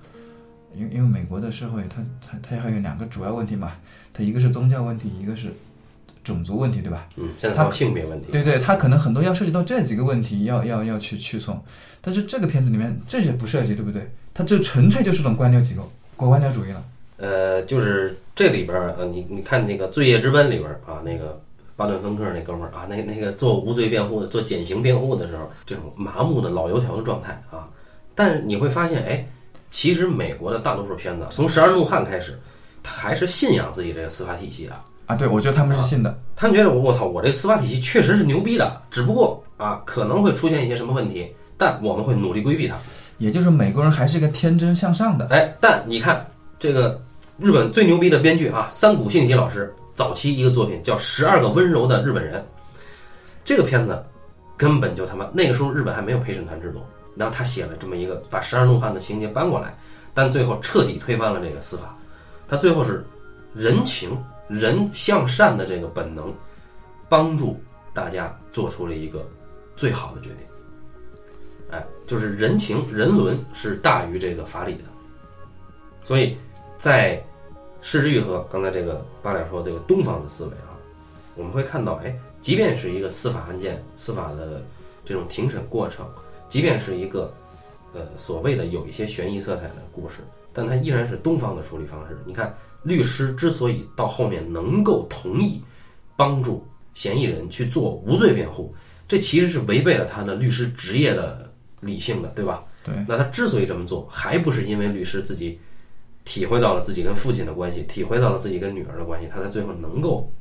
[0.75, 3.73] 因为因为美国的社会它它它还有两个主要问题嘛，
[4.13, 5.53] 它一个是宗教问题，一个是
[6.23, 7.07] 种族问题，对吧？
[7.17, 11.59] 嗯，现在性别问题，对对，它可能很多要涉及到这几个问题，要要要去去从，
[12.01, 14.09] 但是这个片子里面这些不涉及，对不对？
[14.33, 16.83] 它这纯粹就是种官僚机构，国官僚主义了。
[17.17, 21.41] 呃，就是这里边儿呃，你你看那个《罪业之奔》里边儿啊，那个
[21.79, 27.69] 巴顿芬克那哥们儿啊，那那个做无罪辩护的、做减刑辩护的时候，这种麻木的老油条的状态啊，
[28.13, 29.25] 但是你会发现，哎，
[29.71, 32.37] 其实美国的大多数片子，从《十二怒汉》开始，
[32.83, 34.73] 他还是信仰自己这个司法体系的。
[35.05, 42.75] 啊，对，我觉得他们是信的，他们觉得我我操，我这个司法体系确实是牛逼的，只不过啊可能会出现一些什么问题，但我们会努力规避它。
[43.19, 45.27] 也就是美国人还是一个天真向上的。
[45.29, 46.25] 哎，但你看
[46.59, 47.01] 这个
[47.37, 52.41] 日本最牛逼的编剧啊，三谷幸喜老师早期一个作品叫《十二个温柔的日本人》，
[53.43, 54.01] 这个片子
[54.55, 56.79] 根本就他妈那个时候日本还没有陪审团制度，
[57.17, 59.77] 然后他写了这么一个把十二怒汉的情节搬过来，
[60.13, 61.93] 但最后彻底推翻了这个司法，
[62.47, 63.05] 他最后是
[63.53, 66.33] 人情人向善的这个本能，
[67.09, 67.61] 帮助
[67.93, 69.27] 大家做出了一个
[69.75, 70.37] 最好的决定。
[71.71, 74.83] 哎，就是人情人伦是大于这个法理的，
[76.03, 76.37] 所以
[76.77, 77.21] 在
[77.81, 80.75] 失之愈合刚才这个八两说这个东方的思维啊，
[81.35, 84.63] 我们会看到，哎，即便是一个司法案件、司法的
[85.05, 86.05] 这种庭审过程，
[86.49, 87.33] 即便是一个
[87.93, 90.17] 呃所谓的有一些悬疑色彩的故事，
[90.53, 92.17] 但它依然是东方的处理方式。
[92.25, 92.53] 你看，
[92.83, 95.61] 律师之所以到后面能够同意
[96.15, 98.73] 帮助嫌疑人去做无罪辩护，
[99.07, 101.47] 这其实是违背了他的律师职业的。
[101.81, 102.61] 理性的，对吧？
[102.83, 102.93] 对。
[103.07, 105.57] 那他之所以这么做，还不是因为律师自己
[106.25, 110.31] 体会到了自己跟父亲的关系，体会到了自己跟女儿的关系，他才最后能够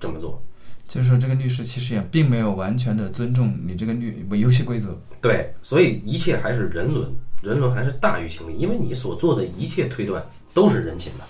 [0.00, 0.42] 这么做。
[0.88, 4.96] 就是说，这个律师其实也并没有完全的尊重你这个律游戏规则。
[5.20, 7.12] 对，所以一切还是人伦，
[7.42, 10.24] 人伦还是大于情理，因为你所做的一切推断
[10.54, 11.24] 都是人情的。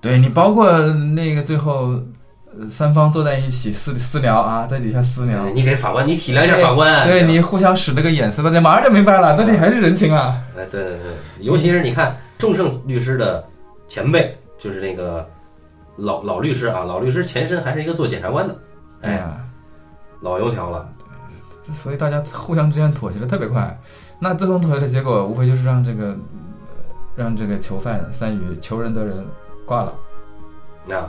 [0.00, 2.00] 对你，包括那个最后。
[2.70, 5.50] 三方坐在一起私私聊啊，在底下私聊。
[5.50, 7.04] 你给法官，你体谅一下法官。
[7.04, 10.40] 对你互相使了个眼色，大家马上就明白了，到底还是人情啊。
[10.56, 13.44] 哎，对对对，尤其是你看众盛律师的
[13.88, 15.28] 前辈，就是那个
[15.96, 18.56] 老老律师啊，老律师前身还是一个做检察官的。
[19.02, 19.40] 哎呀，
[20.20, 20.88] 老油条了。
[21.72, 23.78] 所以大家互相之间妥协的特别快。
[24.18, 26.16] 那最终妥协的结果，无非就是让这个
[27.16, 29.24] 让这个囚犯三宇求仁得仁
[29.64, 29.92] 挂了。
[30.86, 31.08] 那。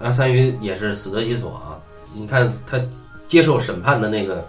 [0.00, 1.74] 那三鱼也是死得其所啊！
[2.14, 2.80] 你看他
[3.26, 4.46] 接受审判的那个，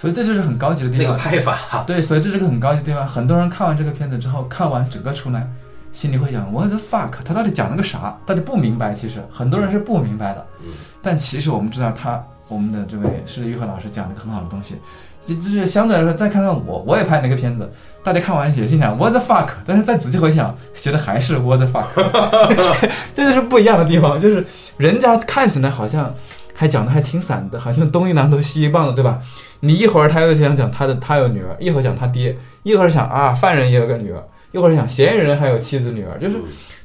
[0.00, 1.08] 所以这就是很高级的地方。
[1.08, 3.06] 那个拍法，对，所以这是个很高级的地方。
[3.06, 5.46] 很多人看完这个片子之后，看完整个出来，
[5.92, 7.10] 心里会想：What the fuck？
[7.22, 8.16] 他到底讲了个啥？
[8.24, 8.94] 到底不明白。
[8.94, 10.46] 其实很多人是不明白的。
[11.02, 14.76] 但其实我们知道，他我们的这位是玉和老师讲了一个很好的东西。
[15.26, 17.70] 这就是相对来说，再看看我，我也拍那个片子，
[18.02, 19.50] 大家看完也心想 What the fuck？
[19.66, 21.88] 但是再仔细回想，觉得还是 What the fuck？
[23.14, 24.46] 这就是不一样的地方，就是
[24.78, 26.14] 人家看起来好像
[26.60, 29.18] 还讲的还挺散的，好像东一榔头西一棒子，对吧？
[29.60, 36.36] 你一会儿他又想讲他的他有女儿，一会儿讲他爹，一会儿想啊犯人也有个女儿，一会儿想嫌疑人还有妻子女儿，就是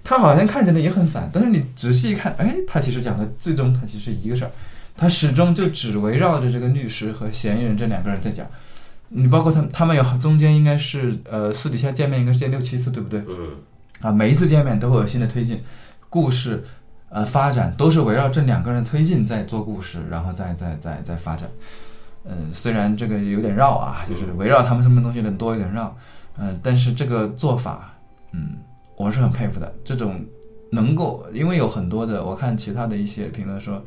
[0.02, 4.52] 他好像看起来也很散，但是你仔细一看，哎，他其实讲的最终他其实一个事儿。
[4.96, 8.48] 他始终就只围绕着这个律师和嫌疑人这两个人在讲，
[9.10, 13.22] 你包括他，他们有中间应该是呃私底下见面应该是见六七次，对不对？
[13.28, 13.50] 嗯。
[14.00, 15.62] 啊，每一次见面都会有新的推进，
[16.10, 16.64] 故事
[17.10, 21.50] 呃发展都是围绕这两个人推进在做故事，然后再再再再发展。
[22.24, 25.96] 嗯，虽然这个有点绕啊，就是围绕他们什么东西的多一点绕，
[26.38, 27.94] 嗯，但是这个做法，
[28.32, 28.58] 嗯，
[28.96, 29.74] 我是很佩服的。
[29.84, 30.24] 这种
[30.72, 33.82] 能够，因为有很多的，我看其他的一些评论说。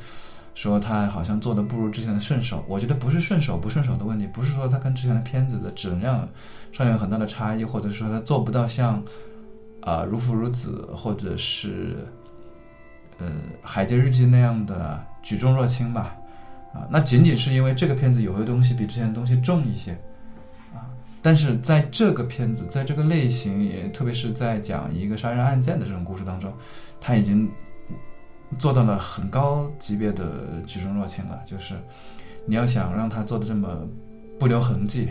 [0.55, 6.29] 说他好像做的不如之前的顺手，我觉得不是顺手不顺手的问题，不是说他跟之前的片子的质量
[6.73, 9.01] 上有很大的差异，或者说他做不到像
[9.83, 12.05] 啊如父如子或者是
[13.19, 13.31] 呃
[13.63, 16.17] 海街日记那样的举重若轻吧，
[16.73, 19.93] 啊，那仅仅是因为这个片子有些东西比之前的东西重一些
[20.75, 20.87] 啊，
[21.21, 26.53] 但是在这个片子在这个类型也特别是在讲一个杀人案件的这种故事当中，
[27.01, 27.49] 他已经。
[28.59, 31.75] 做到了很高级别的举重若轻了，就是
[32.47, 33.87] 你要想让他做的这么
[34.39, 35.11] 不留痕迹，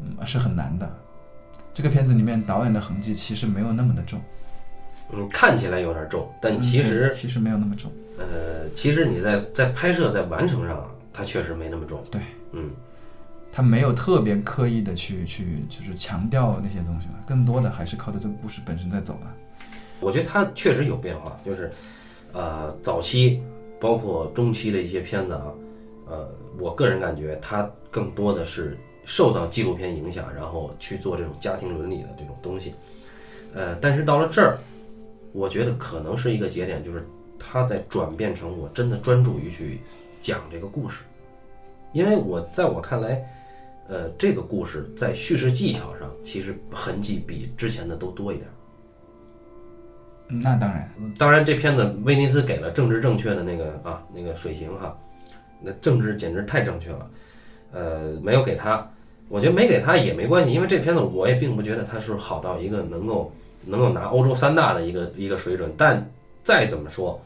[0.00, 0.90] 嗯，是很难的。
[1.74, 4.18] 这个片子里面导演的痕迹其实没有那么的重，
[5.12, 7.90] 嗯，看起来有点重，但其实其实没有那么重。
[8.18, 12.02] 呃，其实你在在拍摄在完成上，它确实没那么重。
[12.10, 12.20] 对，
[12.52, 12.70] 嗯，
[13.52, 19.34] 他没有特别刻意的去去就是强调那些东西了，更多的还是靠着这个故事本身在走了。
[20.00, 21.70] 我觉得他确实有变化，就是。
[22.32, 23.42] 呃，早期
[23.80, 25.46] 包括中期的一些片子啊，
[26.06, 26.28] 呃，
[26.60, 32.72] 我个人感觉它更多的是受到纪录片影响，然后去做这种家庭伦理的这种东西。
[33.52, 34.56] 呃，但是到了这儿，
[35.32, 37.06] 我觉得可能是一个节点，就是
[37.38, 39.80] 他在转变成我真的专注于去
[40.20, 41.04] 讲这个故事，
[41.92, 43.24] 因为我在我看来，
[43.88, 48.46] 呃，这个故事在叙事技巧上其实痕迹比之前的都多一点。
[50.32, 54.96] 那当然，当然，这片子威尼斯给了政治正确的那个啊，那个水平哈，
[55.60, 57.10] 那政治简直太正确了。
[57.72, 58.88] 呃，没有给他，
[59.28, 63.32] 我觉得没给他也没关系，因为这片子我也并不觉得它是好到一个能够
[63.64, 65.72] 能够拿欧洲三大的一个一个水准。
[65.76, 66.08] 但
[66.42, 67.22] 再怎么说，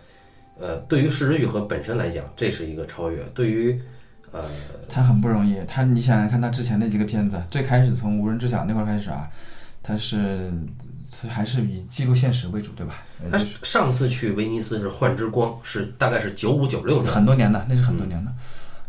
[0.59, 3.81] 呃，对于《失之愈合》本身来讲，这是一个超越；对于
[4.33, 4.43] 呃，
[4.89, 5.57] 他很不容易。
[5.67, 9.29] 他你想想看，他之前那几个片子，最开始从无人知晓那块儿开始啊，
[9.83, 10.53] 他是
[11.23, 13.05] 他还是以记录现实为主，对吧？
[13.23, 18.33] 呃他上次去威尼斯是《幻之光》，是大概是九五九六年，很多年的，那是很多年的。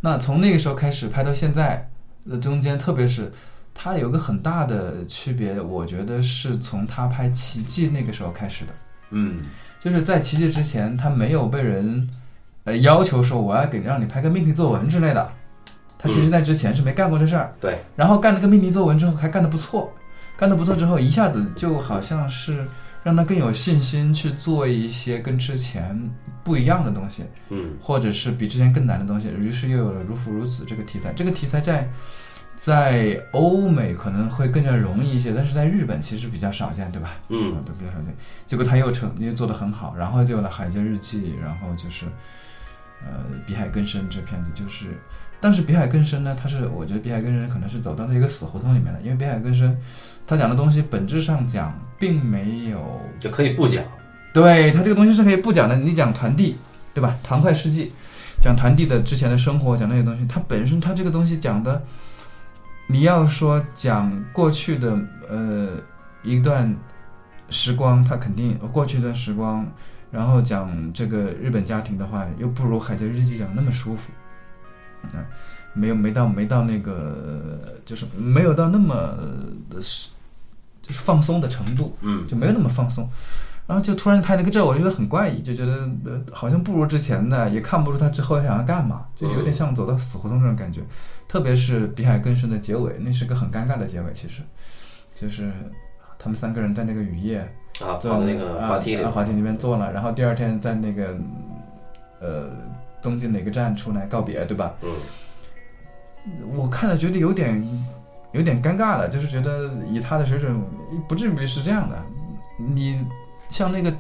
[0.02, 1.90] 那从那个时候开始拍到现在，
[2.24, 3.32] 那，中间特别是
[3.76, 8.72] 他有个很大的区别，我觉得是从他拍《奇迹》那个时候开始的。
[9.12, 9.40] 嗯
[9.80, 12.10] 就是在《奇迹》之前，他没有被人
[12.64, 15.32] 呃要求说我要给让你拍个命题作文之类的。
[15.98, 19.94] 他其实在之前是没干过这事儿，对，然后干了个命题作文之后还干得不错，
[20.38, 22.68] 干得不错之后一下子就好像是
[23.04, 26.00] 让他更有信心去做一些跟之前
[26.44, 27.24] 不一样的东西。
[27.50, 31.12] 嗯或者是比之前更难的东西，于是又有了如父如子这个题材。
[31.14, 31.88] 这个题材在
[32.56, 37.18] 在欧美可能会更加容易一些，但是在日本其实比较少见，对吧？
[37.30, 38.16] 嗯，都比较少见。
[38.46, 42.06] 结果他又成又做得很好，然后就有了《海街日记》，然后就是
[43.04, 44.88] 呃《比海更深》这片子，就是。
[45.42, 49.70] 但是《比海更深》呢，它是我觉得《比海更深》可能是走到了一个死胡同里面的，因为《比海更深》
[50.26, 53.84] 它讲的东西本质上讲并没有就可以不讲，
[54.34, 56.56] 对它这个东西是可以不讲的，你讲团地，
[56.96, 57.16] 对吧？
[57.22, 57.92] 唐快世纪，
[58.42, 61.84] 讲团地的之前的生活，讲那些东西，它本身它这个东西讲的，
[62.88, 65.78] 你要说讲过去的呃
[66.24, 66.76] 一段
[67.50, 69.66] 时光，他肯定过去一段时光，
[70.12, 74.12] 然后讲这个日本家庭的话，又不如《海贼日记》讲得那么舒服，
[75.16, 75.26] 啊、
[75.74, 78.96] 没有没到没到那个就是没有到那么
[79.70, 80.10] 的是
[80.82, 83.10] 就是放松的程度，嗯就没有那么放松。
[83.68, 90.82] 然后就突然拍了个这，我就觉得很怪异，就觉得呃好像不如之前的，也看不出他之后想要干嘛，就有点像走到死胡同这种感觉。
[91.28, 94.42] 特别是《比海更深》的结尾，那是个很尴尬的结尾，其实
[95.14, 95.52] 就是
[96.18, 97.40] 他们三个人在那个雨夜
[97.82, 101.18] 啊，坐在那个滑梯里啊，滑梯里面坐了，然后第二天在那个
[102.22, 102.50] 呃
[103.02, 104.74] 东京哪个站出来告别，对吧？
[104.82, 104.90] 嗯
[106.56, 107.86] 我看了觉得有点
[108.32, 110.60] 有点尴尬了，就是觉得以他的水准，
[111.08, 111.96] 不至于是这样的。
[112.58, 113.00] 你
[113.48, 113.94] 像那个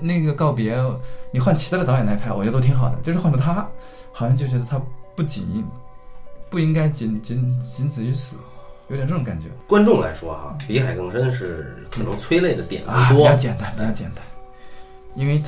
[0.00, 0.74] 那个告别，
[1.30, 2.96] 你换其他的导演来拍，我觉得都挺好的。
[3.02, 3.68] 就是换了他，
[4.10, 4.80] 好像就觉得他
[5.14, 5.62] 不仅
[6.50, 8.36] 不应该仅仅仅止于此，
[8.88, 9.46] 有点这种感觉。
[9.66, 13.26] 观众来说哈，《比海更深》是可能催泪的点啊，更多。
[13.26, 14.24] 比较，简单，比较简单，
[15.14, 15.40] 因为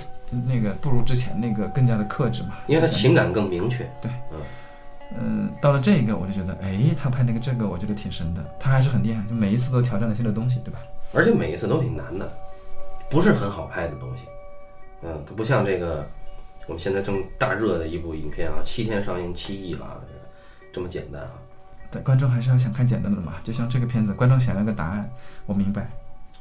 [0.46, 3.84] 那个不如之前那个更加的克制嘛，因为他情感更明确。
[4.00, 4.11] 对。
[5.14, 10.78] 嗯，到了这个我就觉得，哎，他拍那个这个，我觉得挺神的，他还是很厉害，就每一次都挑战了新的东西，对吧？
[11.12, 12.32] 而且每一次都挺难的，
[13.11, 14.22] 不是很好拍的东西。
[15.03, 16.09] 嗯，它不像这个
[16.66, 20.00] 我们现在正大热的一部影片啊，七天上映七亿了，
[20.73, 21.29] 这么简单啊。
[21.91, 25.09] 但观众还是要想看简单的嘛，就像这个片子，观众想要个答案，
[25.47, 25.91] 我明白。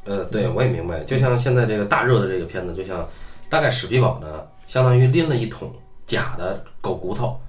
[0.05, 1.01] 呃，对，我也明白。
[1.01, 3.05] 就像现在这个大热的这个片子，就像
[3.49, 4.27] 大概史皮堡呢，
[4.67, 5.71] 相当于拎了一桶
[6.07, 7.39] 假的狗骨头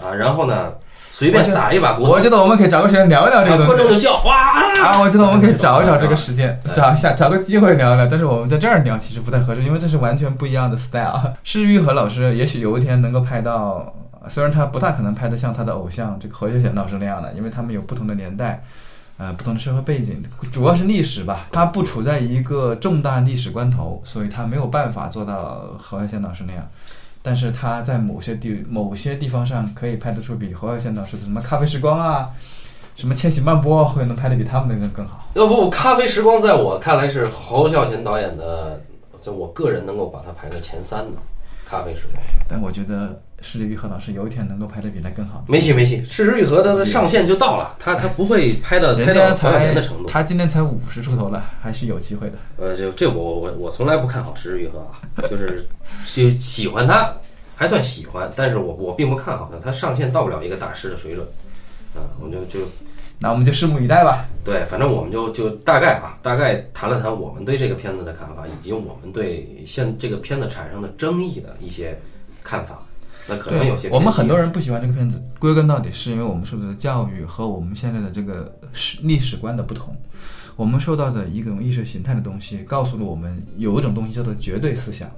[0.00, 3.72] 啊，然后呢随便撒一把骨头，我觉得我们可以找个时间聊一聊这啊个东西。
[3.74, 4.62] 观众就叫哇！
[4.82, 8.06] 啊，我觉得我们可以找一找这个时间， 对找一下找个机会聊一聊。
[8.06, 11.34] 但是我们在这儿聊其实不太合适，因为这是完全不一样的 style。
[11.44, 13.92] 施玉和老师也许有一天能够拍到，
[14.28, 18.62] 虽然他不大可能拍得像他的偶像这个何学贤老师那样的，因为他们有不同的年代。
[19.18, 21.46] 呃，不同的社会背景，主要是历史吧。
[21.52, 26.66] 他不处在一个重大历史关头，所以他没有办法做到何学贤老师那样。
[27.20, 32.30] 但是他在某些地某些地方上可以拍得出比何学贤老师的什么《咖啡时光》啊，
[32.96, 35.28] 什么《千禧慢播》会能拍得比他们那个更好。
[35.34, 38.80] 要不，咖啡时光在我看来是侯孝贤导演的，
[39.20, 41.20] 就我个人能够把它排在前三的。
[41.68, 45.44] 咖啡时光，但我觉得施之愈合老师有一天能够拍的比他更好。
[45.48, 50.08] 没戏没戏，失之愈合他的上限就到了，他他不会拍到拍人家到导演才的程度。
[50.08, 52.38] 他今年才五十出头了，还是有机会的。
[52.58, 55.66] 呃，就这我我我从来不看好失之愈合啊， 就是
[56.14, 57.12] 就喜欢他，
[57.56, 61.26] 还算喜欢，但是我我并不看好他，他上限到不了一个大师的水准，
[61.94, 62.66] 啊，我们就就
[63.18, 64.26] 那我们就拭目以待吧。
[64.44, 71.98] 对，反正我们就就大概啊，大概谈了谈我们对这个片子的看法，以及我们对现这个片子产生的争议的一些
[72.44, 72.82] 看法。
[73.28, 79.94] 那可能有些，我们很多人人不喜欢这个片子，归根到底是因为我们受到的教育和我们现在的这个史历史观的不同。
[80.56, 85.08] 我们受到的一种意识形态的东西，告诉了我们有一种东西叫做绝对思想，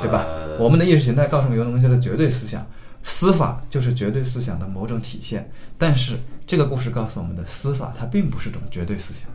[0.00, 0.24] 对吧？
[0.26, 2.66] 呃我们的意识形态告诉我们有一种东西叫做绝对思想，
[3.04, 5.48] 司法就是绝对思想的某种体现。
[5.78, 6.16] 但是
[6.46, 9.30] 这个故事告诉我们的司法，它并不是种绝对思想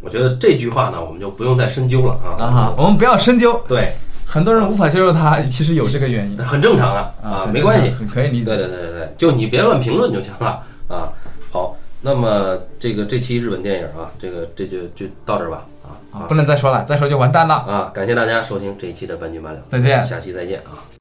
[0.00, 2.38] 我觉得这句话呢，我们就不用再深究了啊。
[2.38, 3.60] 啊哈，我们不要深究。
[3.68, 3.92] 对，
[4.30, 8.44] 很多人无法接受它，其实有这个原因很正常啊啊，很没关系可以理解。
[8.44, 11.08] 对对对对对，就你别乱评论就行了啊。
[11.50, 17.54] 好，那么这个这期日本电影啊，这个这就就到这儿吧啊啊，不能再说了，再说就完蛋了。
[17.54, 17.90] 啊！
[17.94, 20.97] 感谢大家收听这一期的半斤八两，再见下期再见啊。